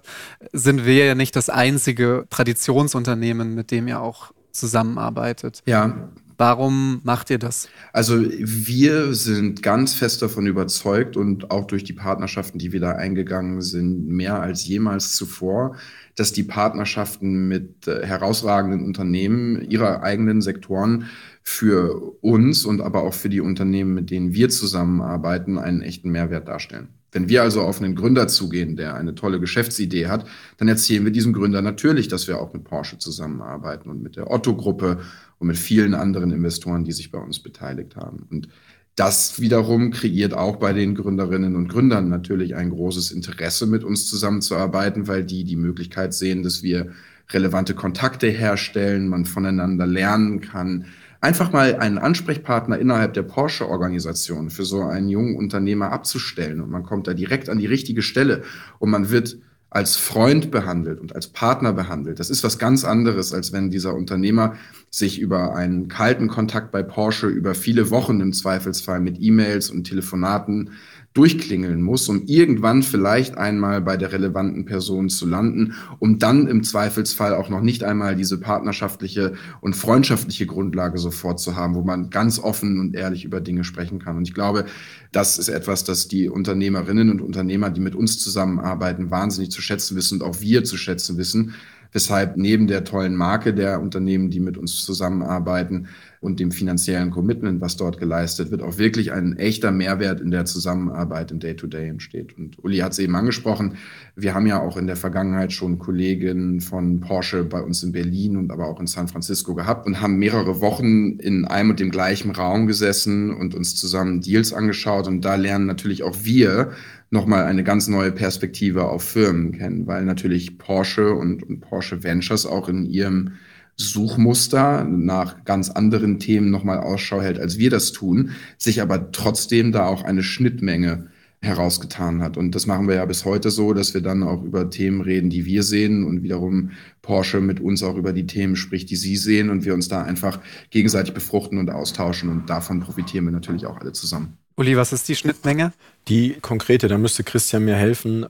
[0.53, 5.63] sind wir ja nicht das einzige Traditionsunternehmen, mit dem ihr auch zusammenarbeitet.
[5.67, 6.11] Ja.
[6.39, 7.69] Warum macht ihr das?
[7.95, 12.93] Also wir sind ganz fest davon überzeugt und auch durch die Partnerschaften, die wir da
[12.93, 15.77] eingegangen sind, mehr als jemals zuvor,
[16.15, 21.07] dass die Partnerschaften mit äh, herausragenden Unternehmen ihrer eigenen Sektoren
[21.49, 26.49] für uns und aber auch für die Unternehmen, mit denen wir zusammenarbeiten, einen echten Mehrwert
[26.49, 26.89] darstellen.
[27.13, 30.27] Wenn wir also auf einen Gründer zugehen, der eine tolle Geschäftsidee hat,
[30.59, 34.29] dann erzählen wir diesem Gründer natürlich, dass wir auch mit Porsche zusammenarbeiten und mit der
[34.29, 34.99] Otto-Gruppe
[35.39, 38.27] und mit vielen anderen Investoren, die sich bei uns beteiligt haben.
[38.29, 38.49] Und
[38.97, 44.09] das wiederum kreiert auch bei den Gründerinnen und Gründern natürlich ein großes Interesse, mit uns
[44.09, 46.91] zusammenzuarbeiten, weil die die Möglichkeit sehen, dass wir
[47.31, 50.87] relevante Kontakte herstellen, man voneinander lernen kann,
[51.21, 56.83] einfach mal einen Ansprechpartner innerhalb der Porsche-Organisation für so einen jungen Unternehmer abzustellen und man
[56.83, 58.43] kommt da direkt an die richtige Stelle
[58.79, 59.39] und man wird
[59.71, 62.21] als Freund behandelt und als Partner behandelt.
[62.21, 64.55] Das ist was ganz anderes, als wenn dieser Unternehmer
[64.91, 69.85] sich über einen kalten Kontakt bei Porsche über viele Wochen im Zweifelsfall mit E-Mails und
[69.85, 70.71] Telefonaten
[71.17, 76.63] durchklingeln muss, um irgendwann vielleicht einmal bei der relevanten Person zu landen, um dann im
[76.63, 82.11] Zweifelsfall auch noch nicht einmal diese partnerschaftliche und freundschaftliche Grundlage sofort zu haben, wo man
[82.11, 84.19] ganz offen und ehrlich über Dinge sprechen kann.
[84.19, 84.67] Und ich glaube,
[85.11, 89.97] das ist etwas, das die Unternehmerinnen und Unternehmer, die mit uns zusammenarbeiten, wahnsinnig zu schätzen
[89.97, 91.55] wissen und auch wir zu schätzen wissen,
[91.93, 95.89] weshalb neben der tollen Marke der Unternehmen, die mit uns zusammenarbeiten,
[96.21, 100.45] und dem finanziellen Commitment, was dort geleistet wird, auch wirklich ein echter Mehrwert in der
[100.45, 102.37] Zusammenarbeit im Day-to-Day -Day entsteht.
[102.37, 103.77] Und Uli hat es eben angesprochen,
[104.15, 108.37] wir haben ja auch in der Vergangenheit schon Kollegen von Porsche bei uns in Berlin
[108.37, 111.91] und aber auch in San Francisco gehabt und haben mehrere Wochen in einem und dem
[111.91, 115.07] gleichen Raum gesessen und uns zusammen Deals angeschaut.
[115.07, 116.73] Und da lernen natürlich auch wir
[117.11, 122.47] nochmal eine ganz neue Perspektive auf Firmen kennen, weil natürlich Porsche und, und Porsche Ventures
[122.47, 123.33] auch in ihrem
[123.77, 129.73] Suchmuster nach ganz anderen Themen nochmal Ausschau hält, als wir das tun, sich aber trotzdem
[129.73, 131.09] da auch eine Schnittmenge
[131.43, 132.37] herausgetan hat.
[132.37, 135.31] Und das machen wir ja bis heute so, dass wir dann auch über Themen reden,
[135.31, 136.71] die wir sehen und wiederum
[137.03, 140.03] Porsche mit uns auch über die Themen spricht, die sie sehen und wir uns da
[140.03, 144.39] einfach gegenseitig befruchten und austauschen und davon profitieren wir natürlich auch alle zusammen.
[144.57, 145.73] Uli, was ist die Schnittmenge?
[146.09, 148.27] Die konkrete, da müsste Christian mir helfen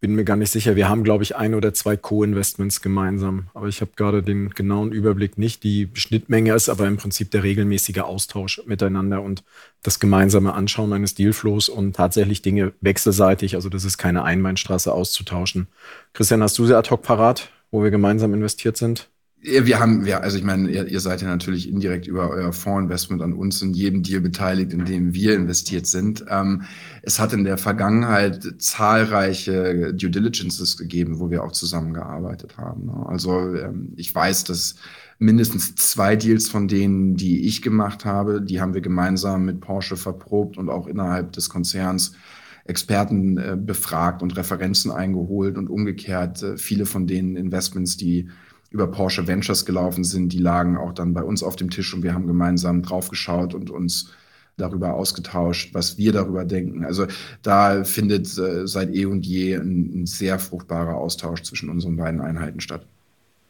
[0.00, 0.76] bin mir gar nicht sicher.
[0.76, 3.48] Wir haben, glaube ich, ein oder zwei Co-Investments gemeinsam.
[3.52, 5.62] Aber ich habe gerade den genauen Überblick nicht.
[5.62, 9.44] Die Schnittmenge ist aber im Prinzip der regelmäßige Austausch miteinander und
[9.82, 13.54] das gemeinsame Anschauen eines Dealflows und tatsächlich Dinge wechselseitig.
[13.56, 15.68] Also das ist keine Einbahnstraße auszutauschen.
[16.14, 19.10] Christian, hast du sie ad hoc parat, wo wir gemeinsam investiert sind?
[19.42, 23.22] Wir haben, ja, also ich meine, ihr, ihr, seid ja natürlich indirekt über euer Fondsinvestment
[23.22, 26.26] an uns in jedem Deal beteiligt, in dem wir investiert sind.
[26.28, 26.64] Ähm,
[27.00, 32.86] es hat in der Vergangenheit zahlreiche Due Diligences gegeben, wo wir auch zusammengearbeitet haben.
[32.86, 33.06] Ne?
[33.06, 34.74] Also ähm, ich weiß, dass
[35.18, 39.96] mindestens zwei Deals von denen, die ich gemacht habe, die haben wir gemeinsam mit Porsche
[39.96, 42.12] verprobt und auch innerhalb des Konzerns
[42.66, 48.28] Experten äh, befragt und Referenzen eingeholt und umgekehrt äh, viele von den Investments, die
[48.70, 52.02] über Porsche Ventures gelaufen sind, die lagen auch dann bei uns auf dem Tisch und
[52.02, 54.10] wir haben gemeinsam draufgeschaut und uns
[54.56, 56.84] darüber ausgetauscht, was wir darüber denken.
[56.84, 57.06] Also
[57.42, 62.20] da findet äh, seit eh und je ein, ein sehr fruchtbarer Austausch zwischen unseren beiden
[62.20, 62.86] Einheiten statt.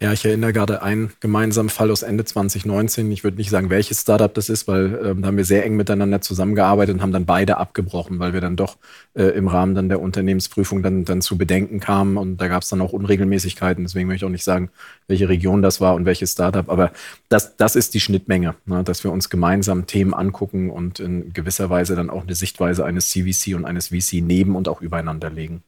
[0.02, 3.12] Ja, ich erinnere gerade einen gemeinsamen Fall aus Ende 2019.
[3.12, 5.76] Ich würde nicht sagen, welches Startup das ist, weil ähm, da haben wir sehr eng
[5.76, 8.78] miteinander zusammengearbeitet und haben dann beide abgebrochen, weil wir dann doch
[9.12, 12.70] äh, im Rahmen dann der Unternehmensprüfung dann, dann zu Bedenken kamen und da gab es
[12.70, 13.84] dann auch Unregelmäßigkeiten.
[13.84, 14.70] Deswegen möchte ich auch nicht sagen,
[15.06, 16.70] welche Region das war und welches Startup.
[16.70, 16.92] Aber
[17.28, 21.68] das, das ist die Schnittmenge, ne, dass wir uns gemeinsam Themen angucken und in gewisser
[21.68, 25.62] Weise dann auch eine Sichtweise eines CVC und eines VC neben und auch übereinander legen.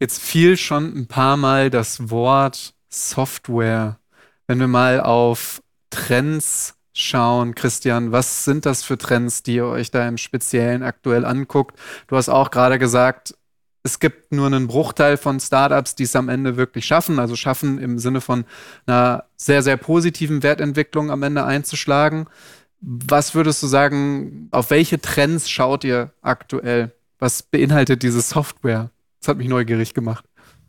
[0.00, 3.98] Jetzt fiel schon ein paar Mal das Wort Software.
[4.46, 9.90] Wenn wir mal auf Trends schauen, Christian, was sind das für Trends, die ihr euch
[9.90, 11.78] da im Speziellen aktuell anguckt?
[12.06, 13.34] Du hast auch gerade gesagt,
[13.82, 17.78] es gibt nur einen Bruchteil von Startups, die es am Ende wirklich schaffen, also schaffen
[17.78, 18.44] im Sinne von
[18.86, 22.26] einer sehr, sehr positiven Wertentwicklung am Ende einzuschlagen.
[22.80, 26.92] Was würdest du sagen, auf welche Trends schaut ihr aktuell?
[27.18, 28.90] Was beinhaltet diese Software?
[29.20, 30.24] Das hat mich neugierig gemacht.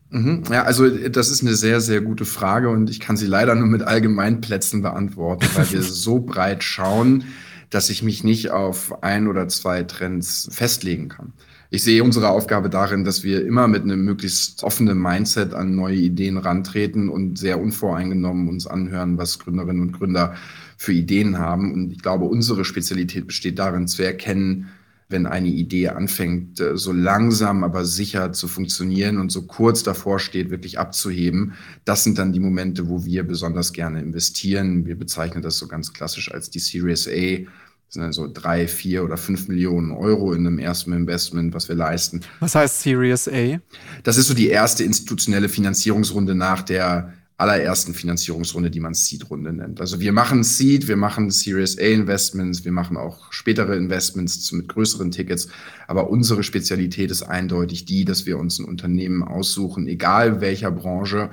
[0.09, 0.43] Mhm.
[0.51, 3.67] Ja, also das ist eine sehr, sehr gute Frage und ich kann sie leider nur
[3.67, 7.25] mit Allgemeinplätzen beantworten, weil wir so breit schauen,
[7.69, 11.33] dass ich mich nicht auf ein oder zwei Trends festlegen kann.
[11.69, 15.97] Ich sehe unsere Aufgabe darin, dass wir immer mit einem möglichst offenen Mindset an neue
[15.97, 20.35] Ideen rantreten und sehr unvoreingenommen uns anhören, was Gründerinnen und Gründer
[20.77, 21.73] für Ideen haben.
[21.73, 24.69] Und ich glaube, unsere Spezialität besteht darin, zu erkennen,
[25.09, 30.19] wenn eine Idee anfängt, äh, so langsam, aber sicher zu funktionieren und so kurz davor
[30.19, 31.53] steht, wirklich abzuheben.
[31.85, 34.85] Das sind dann die Momente, wo wir besonders gerne investieren.
[34.85, 37.45] Wir bezeichnen das so ganz klassisch als die Series A.
[37.87, 41.75] Das sind also drei, vier oder fünf Millionen Euro in einem ersten Investment, was wir
[41.75, 42.19] leisten.
[42.41, 43.59] Was heißt Series A?
[44.03, 49.79] Das ist so die erste institutionelle Finanzierungsrunde nach der allerersten Finanzierungsrunde, die man Seed-Runde nennt.
[49.79, 54.67] Also wir machen Seed, wir machen Series A Investments, wir machen auch spätere Investments mit
[54.67, 55.47] größeren Tickets.
[55.87, 61.29] Aber unsere Spezialität ist eindeutig die, dass wir uns ein Unternehmen aussuchen, egal welcher Branche,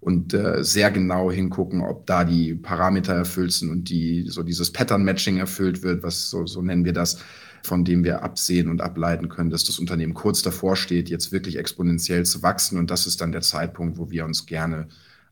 [0.00, 4.72] und äh, sehr genau hingucken, ob da die Parameter erfüllt sind und die so dieses
[4.72, 7.18] Pattern Matching erfüllt wird, was so, so nennen wir das,
[7.64, 11.58] von dem wir absehen und ableiten können, dass das Unternehmen kurz davor steht, jetzt wirklich
[11.58, 12.78] exponentiell zu wachsen.
[12.78, 14.86] Und das ist dann der Zeitpunkt, wo wir uns gerne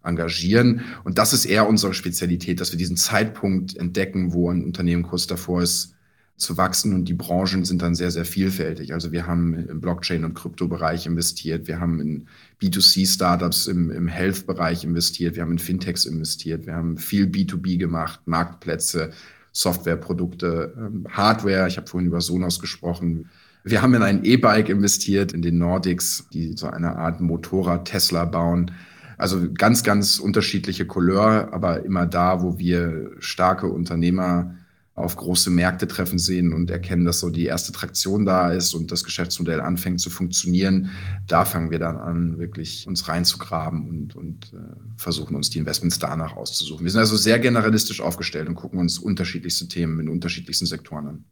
[0.07, 0.83] engagieren.
[1.05, 5.27] Und das ist eher unsere Spezialität, dass wir diesen Zeitpunkt entdecken, wo ein Unternehmen kurz
[5.27, 5.97] davor ist,
[6.37, 8.92] zu wachsen und die Branchen sind dann sehr, sehr vielfältig.
[8.92, 12.27] Also wir haben im Blockchain- und Kryptobereich investiert, wir haben in
[12.61, 18.21] B2C-Startups im, im Health-Bereich investiert, wir haben in Fintechs investiert, wir haben viel B2B gemacht,
[18.27, 19.12] Marktplätze,
[19.53, 23.31] Softwareprodukte, ähm, Hardware, ich habe vorhin über Sonos gesprochen.
[23.64, 28.27] Wir haben in ein E-Bike investiert, in den Nordics, die so eine Art Motorrad Tesla
[28.27, 28.73] bauen.
[29.18, 34.55] Also ganz, ganz unterschiedliche Couleur, aber immer da, wo wir starke Unternehmer
[34.96, 38.90] auf große Märkte treffen sehen und erkennen, dass so die erste Traktion da ist und
[38.90, 40.90] das Geschäftsmodell anfängt zu funktionieren,
[41.26, 44.57] da fangen wir dann an, wirklich uns reinzugraben und, und äh,
[44.96, 46.85] versuchen uns die Investments danach auszusuchen.
[46.85, 51.24] Wir sind also sehr generalistisch aufgestellt und gucken uns unterschiedlichste Themen in unterschiedlichsten Sektoren an.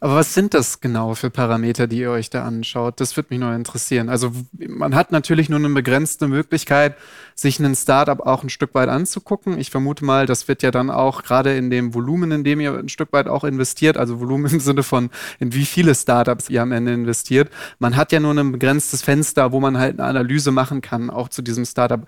[0.00, 3.00] Aber was sind das genau für Parameter, die ihr euch da anschaut?
[3.00, 4.08] Das würde mich noch interessieren.
[4.08, 6.96] Also man hat natürlich nur eine begrenzte Möglichkeit,
[7.34, 9.58] sich einen Startup auch ein Stück weit anzugucken.
[9.58, 12.78] Ich vermute mal, das wird ja dann auch gerade in dem Volumen, in dem ihr
[12.78, 16.62] ein Stück weit auch investiert, also Volumen im Sinne von, in wie viele Startups ihr
[16.62, 17.50] am Ende investiert.
[17.78, 21.28] Man hat ja nur ein begrenztes Fenster, wo man halt eine Analyse machen kann, auch
[21.28, 22.00] zu diesem Startup.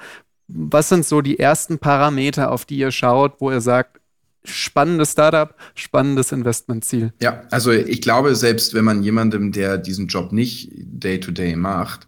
[0.49, 4.02] Was sind so die ersten Parameter, auf die ihr schaut, wo ihr sagt,
[4.45, 7.13] spannendes Startup, spannendes Investmentziel.
[7.21, 12.07] Ja, also ich glaube, selbst wenn man jemandem, der diesen Job nicht day-to-day -day macht,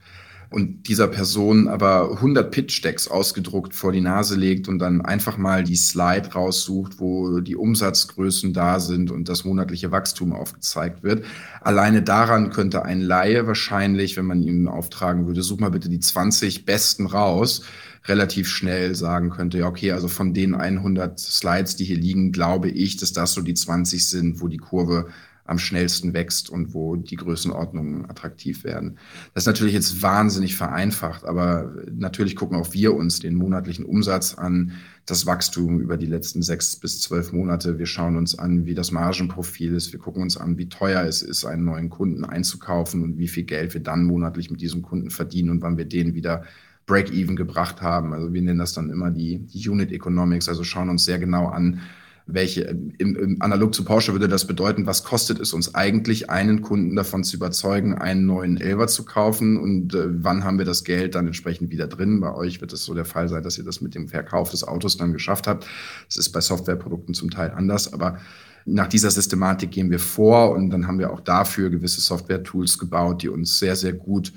[0.54, 5.64] und dieser Person aber 100 Pitch-Decks ausgedruckt vor die Nase legt und dann einfach mal
[5.64, 11.24] die Slide raussucht, wo die Umsatzgrößen da sind und das monatliche Wachstum aufgezeigt wird.
[11.60, 15.98] Alleine daran könnte ein Laie wahrscheinlich, wenn man ihm auftragen würde, such mal bitte die
[15.98, 17.62] 20 besten raus,
[18.06, 22.68] relativ schnell sagen könnte, ja, okay, also von den 100 Slides, die hier liegen, glaube
[22.68, 25.08] ich, dass das so die 20 sind, wo die Kurve
[25.46, 28.96] am schnellsten wächst und wo die Größenordnungen attraktiv werden.
[29.34, 34.34] Das ist natürlich jetzt wahnsinnig vereinfacht, aber natürlich gucken auch wir uns den monatlichen Umsatz
[34.34, 34.72] an,
[35.04, 37.78] das Wachstum über die letzten sechs bis zwölf Monate.
[37.78, 39.92] Wir schauen uns an, wie das Margenprofil ist.
[39.92, 43.44] Wir gucken uns an, wie teuer es ist, einen neuen Kunden einzukaufen und wie viel
[43.44, 46.44] Geld wir dann monatlich mit diesem Kunden verdienen und wann wir den wieder
[46.86, 48.12] Break-Even gebracht haben.
[48.12, 51.46] Also wir nennen das dann immer die, die Unit Economics, also schauen uns sehr genau
[51.46, 51.80] an,
[52.26, 56.62] welche, im, im, analog zu Porsche würde das bedeuten, was kostet es uns eigentlich, einen
[56.62, 60.84] Kunden davon zu überzeugen, einen neuen Elver zu kaufen und äh, wann haben wir das
[60.84, 62.20] Geld dann entsprechend wieder drin?
[62.20, 64.64] Bei euch wird es so der Fall sein, dass ihr das mit dem Verkauf des
[64.64, 65.66] Autos dann geschafft habt.
[66.06, 68.18] Das ist bei Softwareprodukten zum Teil anders, aber
[68.64, 73.22] nach dieser Systematik gehen wir vor und dann haben wir auch dafür gewisse Software-Tools gebaut,
[73.22, 74.32] die uns sehr, sehr gut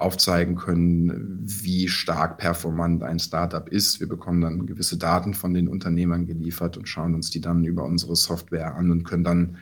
[0.00, 4.00] aufzeigen können, wie stark performant ein Startup ist.
[4.00, 7.84] Wir bekommen dann gewisse Daten von den Unternehmern geliefert und schauen uns die dann über
[7.84, 9.56] unsere Software an und können dann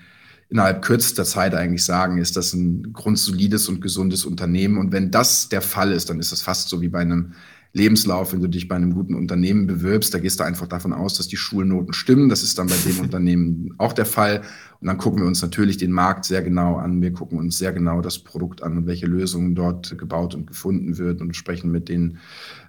[0.48, 4.78] innerhalb kürzester Zeit eigentlich sagen, ist das ein grundsolides und gesundes Unternehmen.
[4.78, 7.32] Und wenn das der Fall ist, dann ist das fast so wie bei einem
[7.72, 11.14] Lebenslauf, wenn du dich bei einem guten Unternehmen bewirbst, da gehst du einfach davon aus,
[11.14, 12.28] dass die Schulnoten stimmen.
[12.28, 14.42] Das ist dann bei dem Unternehmen auch der Fall.
[14.80, 17.02] Und dann gucken wir uns natürlich den Markt sehr genau an.
[17.02, 20.98] Wir gucken uns sehr genau das Produkt an und welche Lösungen dort gebaut und gefunden
[20.98, 22.18] wird und sprechen mit den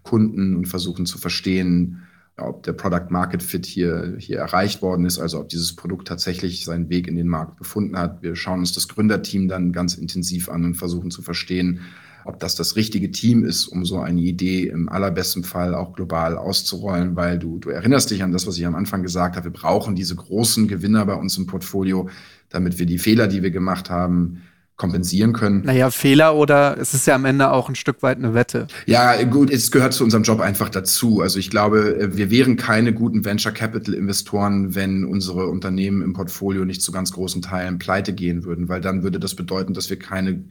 [0.03, 2.03] Kunden und versuchen zu verstehen,
[2.37, 6.65] ob der Product Market Fit hier, hier erreicht worden ist, also ob dieses Produkt tatsächlich
[6.65, 8.21] seinen Weg in den Markt gefunden hat.
[8.21, 11.81] Wir schauen uns das Gründerteam dann ganz intensiv an und versuchen zu verstehen,
[12.25, 16.37] ob das das richtige Team ist, um so eine Idee im allerbesten Fall auch global
[16.37, 19.45] auszurollen, weil du, du erinnerst dich an das, was ich am Anfang gesagt habe.
[19.45, 22.09] Wir brauchen diese großen Gewinner bei uns im Portfolio,
[22.49, 24.41] damit wir die Fehler, die wir gemacht haben,
[24.79, 25.63] kompensieren können.
[25.65, 28.67] Naja, Fehler oder es ist ja am Ende auch ein Stück weit eine Wette.
[28.85, 31.21] Ja, gut, es gehört zu unserem Job einfach dazu.
[31.21, 36.63] Also ich glaube, wir wären keine guten Venture Capital Investoren, wenn unsere Unternehmen im Portfolio
[36.63, 39.99] nicht zu ganz großen Teilen pleite gehen würden, weil dann würde das bedeuten, dass wir
[39.99, 40.45] keine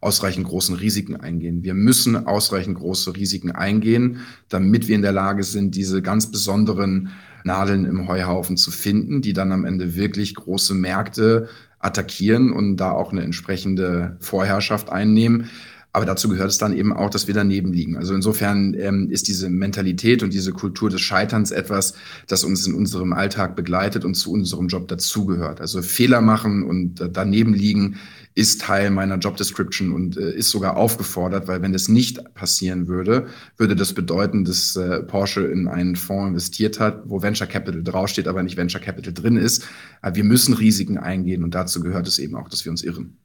[0.00, 1.62] ausreichend großen Risiken eingehen.
[1.62, 7.10] Wir müssen ausreichend große Risiken eingehen, damit wir in der Lage sind, diese ganz besonderen
[7.44, 12.92] Nadeln im Heuhaufen zu finden, die dann am Ende wirklich große Märkte attackieren und da
[12.92, 15.50] auch eine entsprechende Vorherrschaft einnehmen.
[15.92, 17.96] Aber dazu gehört es dann eben auch, dass wir daneben liegen.
[17.96, 21.94] Also insofern ähm, ist diese Mentalität und diese Kultur des Scheiterns etwas,
[22.28, 25.60] das uns in unserem Alltag begleitet und zu unserem Job dazugehört.
[25.60, 27.98] Also Fehler machen und äh, daneben liegen
[28.36, 32.86] ist Teil meiner Job Description und äh, ist sogar aufgefordert, weil wenn das nicht passieren
[32.86, 33.26] würde,
[33.56, 38.28] würde das bedeuten, dass äh, Porsche in einen Fonds investiert hat, wo Venture Capital draufsteht,
[38.28, 39.66] aber nicht Venture Capital drin ist.
[40.00, 43.18] Aber wir müssen Risiken eingehen und dazu gehört es eben auch, dass wir uns irren.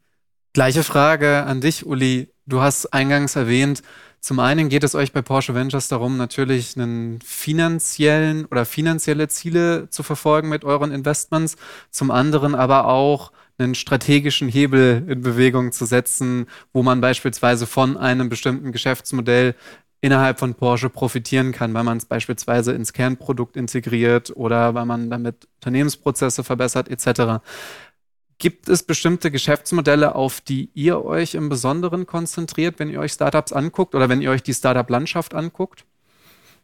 [0.54, 2.35] Gleiche Frage an dich, Uli.
[2.48, 3.82] Du hast eingangs erwähnt,
[4.20, 9.90] zum einen geht es euch bei Porsche Ventures darum, natürlich einen finanziellen oder finanzielle Ziele
[9.90, 11.58] zu verfolgen mit euren Investments.
[11.90, 17.98] Zum anderen aber auch einen strategischen Hebel in Bewegung zu setzen, wo man beispielsweise von
[17.98, 19.56] einem bestimmten Geschäftsmodell
[20.02, 25.10] innerhalb von Porsche profitieren kann, weil man es beispielsweise ins Kernprodukt integriert oder weil man
[25.10, 27.44] damit Unternehmensprozesse verbessert etc.
[28.38, 33.54] Gibt es bestimmte Geschäftsmodelle, auf die ihr euch im Besonderen konzentriert, wenn ihr euch Startups
[33.54, 35.86] anguckt oder wenn ihr euch die Startup-Landschaft anguckt?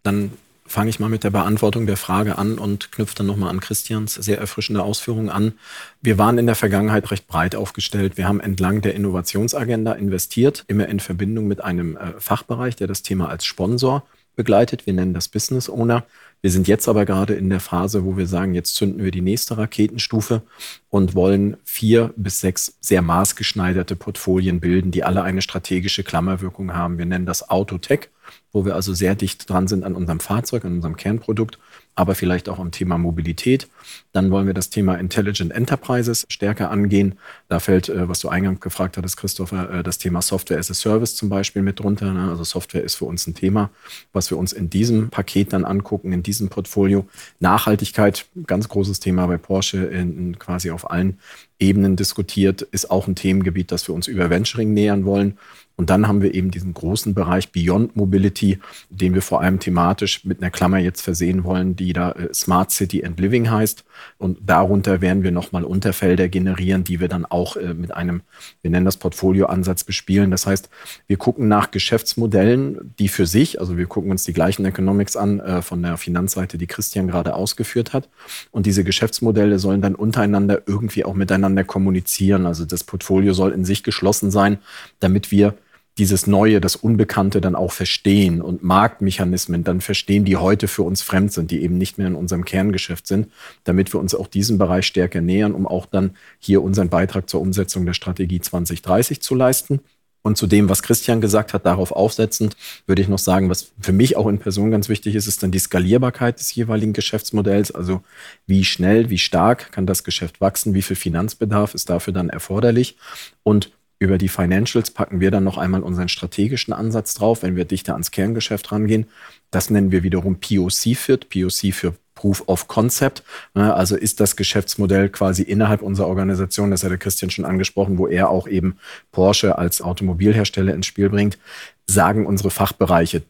[0.03, 0.31] Dann
[0.65, 4.15] fange ich mal mit der Beantwortung der Frage an und knüpfe dann nochmal an Christians
[4.15, 5.53] sehr erfrischende Ausführungen an.
[6.01, 8.17] Wir waren in der Vergangenheit recht breit aufgestellt.
[8.17, 13.01] Wir haben entlang der Innovationsagenda investiert, immer in Verbindung mit einem äh, Fachbereich, der das
[13.01, 14.03] Thema als Sponsor
[14.41, 14.87] begleitet.
[14.87, 16.03] Wir nennen das Business Owner.
[16.41, 19.21] Wir sind jetzt aber gerade in der Phase, wo wir sagen, jetzt zünden wir die
[19.21, 20.41] nächste Raketenstufe
[20.89, 26.97] und wollen vier bis sechs sehr maßgeschneiderte Portfolien bilden, die alle eine strategische Klammerwirkung haben.
[26.97, 28.09] Wir nennen das Autotech
[28.51, 31.57] wo wir also sehr dicht dran sind an unserem Fahrzeug, an unserem Kernprodukt,
[31.95, 33.67] aber vielleicht auch am Thema Mobilität.
[34.11, 37.17] Dann wollen wir das Thema Intelligent Enterprises stärker angehen.
[37.51, 40.73] Da fällt, äh, was du eingangs gefragt hattest, Christopher, äh, das Thema Software as a
[40.73, 42.13] Service zum Beispiel mit drunter.
[42.13, 42.29] Ne?
[42.29, 43.71] Also Software ist für uns ein Thema,
[44.13, 47.05] was wir uns in diesem Paket dann angucken, in diesem Portfolio.
[47.41, 51.19] Nachhaltigkeit, ganz großes Thema bei Porsche, in, in quasi auf allen
[51.59, 55.37] Ebenen diskutiert, ist auch ein Themengebiet, das wir uns über Venturing nähern wollen.
[55.81, 58.59] Und dann haben wir eben diesen großen Bereich Beyond Mobility,
[58.91, 62.69] den wir vor allem thematisch mit einer Klammer jetzt versehen wollen, die da äh, Smart
[62.69, 63.83] City and Living heißt.
[64.19, 68.21] Und darunter werden wir nochmal Unterfelder generieren, die wir dann auch äh, mit einem,
[68.61, 70.31] wir nennen das Portfolioansatz bespielen.
[70.31, 70.69] Das heißt,
[71.07, 75.39] wir gucken nach Geschäftsmodellen, die für sich, also wir gucken uns die gleichen Economics an
[75.39, 78.09] äh, von der Finanzseite, die Christian gerade ausgeführt hat.
[78.51, 82.45] Und diese Geschäftsmodelle sollen dann untereinander irgendwie auch miteinander kommunizieren.
[82.45, 84.59] Also das Portfolio soll in sich geschlossen sein,
[84.99, 85.55] damit wir
[85.97, 91.01] dieses Neue, das Unbekannte dann auch verstehen und Marktmechanismen dann verstehen, die heute für uns
[91.01, 93.27] fremd sind, die eben nicht mehr in unserem Kerngeschäft sind,
[93.65, 97.41] damit wir uns auch diesem Bereich stärker nähern, um auch dann hier unseren Beitrag zur
[97.41, 99.81] Umsetzung der Strategie 2030 zu leisten.
[100.23, 103.91] Und zu dem, was Christian gesagt hat, darauf aufsetzend, würde ich noch sagen, was für
[103.91, 107.71] mich auch in Person ganz wichtig ist, ist dann die Skalierbarkeit des jeweiligen Geschäftsmodells.
[107.71, 108.03] Also
[108.45, 112.97] wie schnell, wie stark kann das Geschäft wachsen, wie viel Finanzbedarf ist dafür dann erforderlich
[113.41, 113.71] und
[114.01, 117.93] über die Financials packen wir dann noch einmal unseren strategischen Ansatz drauf, wenn wir dichter
[117.93, 119.05] ans Kerngeschäft rangehen.
[119.51, 123.23] Das nennen wir wiederum POC Fit, POC für Proof of Concept.
[123.53, 127.99] Ne, also ist das Geschäftsmodell quasi innerhalb unserer Organisation, das hat der Christian schon angesprochen,
[127.99, 128.77] wo er auch eben
[129.11, 131.37] Porsche als Automobilhersteller ins Spiel bringt,
[131.85, 133.21] sagen unsere Fachbereiche,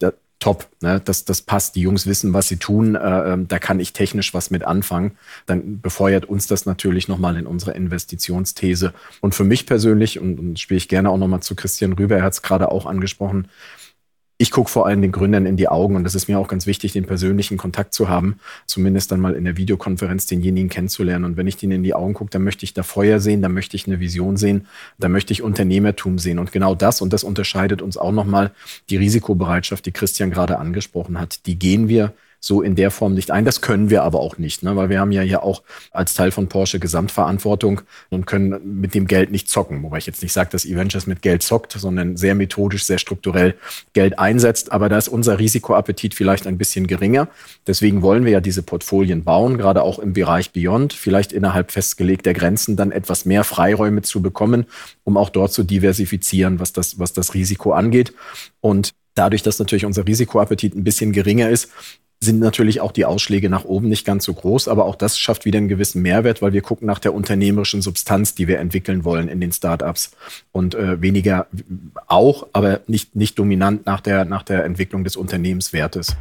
[0.41, 0.99] top, ne?
[0.99, 4.33] das, das passt, die Jungs wissen, was sie tun, äh, ähm, da kann ich technisch
[4.33, 5.11] was mit anfangen,
[5.45, 8.93] dann befeuert uns das natürlich nochmal in unserer Investitionsthese.
[9.21, 12.23] Und für mich persönlich, und, und spiele ich gerne auch nochmal zu Christian rüber, er
[12.23, 13.47] hat es gerade auch angesprochen,
[14.41, 16.65] ich gucke vor allem den Gründern in die Augen und das ist mir auch ganz
[16.65, 21.25] wichtig, den persönlichen Kontakt zu haben, zumindest dann mal in der Videokonferenz denjenigen kennenzulernen.
[21.25, 23.53] Und wenn ich denen in die Augen gucke, dann möchte ich da Feuer sehen, dann
[23.53, 24.65] möchte ich eine Vision sehen,
[24.97, 26.39] dann möchte ich Unternehmertum sehen.
[26.39, 28.49] Und genau das, und das unterscheidet uns auch nochmal
[28.89, 32.11] die Risikobereitschaft, die Christian gerade angesprochen hat, die gehen wir
[32.43, 33.45] so in der Form nicht ein.
[33.45, 34.75] Das können wir aber auch nicht, ne?
[34.75, 35.61] weil wir haben ja hier auch
[35.91, 39.83] als Teil von Porsche Gesamtverantwortung und können mit dem Geld nicht zocken.
[39.83, 43.53] Wobei ich jetzt nicht sage, dass Eventures mit Geld zockt, sondern sehr methodisch, sehr strukturell
[43.93, 44.71] Geld einsetzt.
[44.71, 47.27] Aber da ist unser Risikoappetit vielleicht ein bisschen geringer.
[47.67, 52.33] Deswegen wollen wir ja diese Portfolien bauen, gerade auch im Bereich Beyond, vielleicht innerhalb festgelegter
[52.33, 54.65] Grenzen dann etwas mehr Freiräume zu bekommen,
[55.03, 58.13] um auch dort zu diversifizieren, was das, was das Risiko angeht.
[58.61, 61.69] Und Dadurch, dass natürlich unser Risikoappetit ein bisschen geringer ist,
[62.23, 65.43] sind natürlich auch die Ausschläge nach oben nicht ganz so groß, aber auch das schafft
[65.43, 69.27] wieder einen gewissen Mehrwert, weil wir gucken nach der unternehmerischen Substanz, die wir entwickeln wollen
[69.27, 70.11] in den Startups
[70.51, 71.47] und äh, weniger
[72.05, 76.15] auch, aber nicht, nicht dominant nach der, nach der Entwicklung des Unternehmenswertes.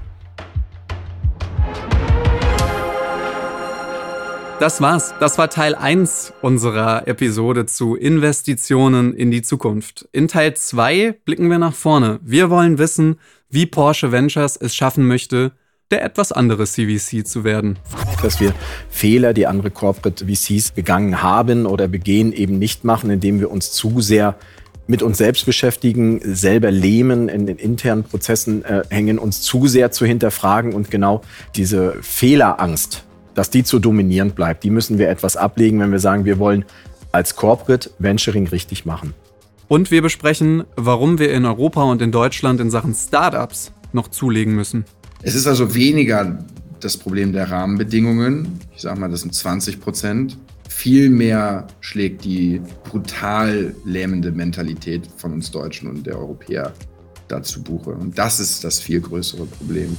[4.59, 5.15] Das war's.
[5.21, 10.09] Das war Teil 1 unserer Episode zu Investitionen in die Zukunft.
[10.13, 12.21] In Teil 2 blicken wir nach vorne.
[12.23, 13.19] Wir wollen wissen,
[13.51, 15.53] wie Porsche Ventures es schaffen möchte,
[15.91, 17.79] der etwas andere CVC zu werden.
[18.23, 18.55] Dass wir
[18.91, 23.73] Fehler, die andere Corporate VCs begangen haben oder begehen, eben nicht machen, indem wir uns
[23.73, 24.37] zu sehr
[24.87, 29.93] mit uns selbst beschäftigen, selber lähmen, in den internen Prozessen äh, hängen, uns zu sehr
[29.93, 31.23] zu hinterfragen und genau
[31.55, 36.25] diese Fehlerangst, dass die zu dominierend bleibt, die müssen wir etwas ablegen, wenn wir sagen,
[36.25, 36.65] wir wollen
[37.13, 39.15] als Corporate Venturing richtig machen.
[39.69, 44.57] Und wir besprechen, warum wir in Europa und in Deutschland in Sachen Startups noch zulegen
[44.57, 44.85] müssen.
[45.23, 46.45] Es ist also weniger
[46.81, 48.59] das Problem der Rahmenbedingungen.
[48.75, 50.39] Ich sage mal, das sind 20 Prozent.
[50.69, 56.73] Vielmehr schlägt die brutal lähmende Mentalität von uns Deutschen und der Europäer
[57.29, 57.91] dazu Buche.
[57.91, 59.97] Und das ist das viel größere Problem.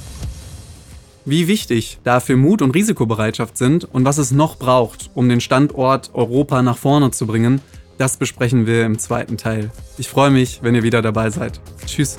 [1.24, 6.10] Wie wichtig dafür Mut und Risikobereitschaft sind und was es noch braucht, um den Standort
[6.14, 7.60] Europa nach vorne zu bringen,
[7.96, 9.70] das besprechen wir im zweiten Teil.
[9.98, 11.60] Ich freue mich, wenn ihr wieder dabei seid.
[11.86, 12.18] Tschüss.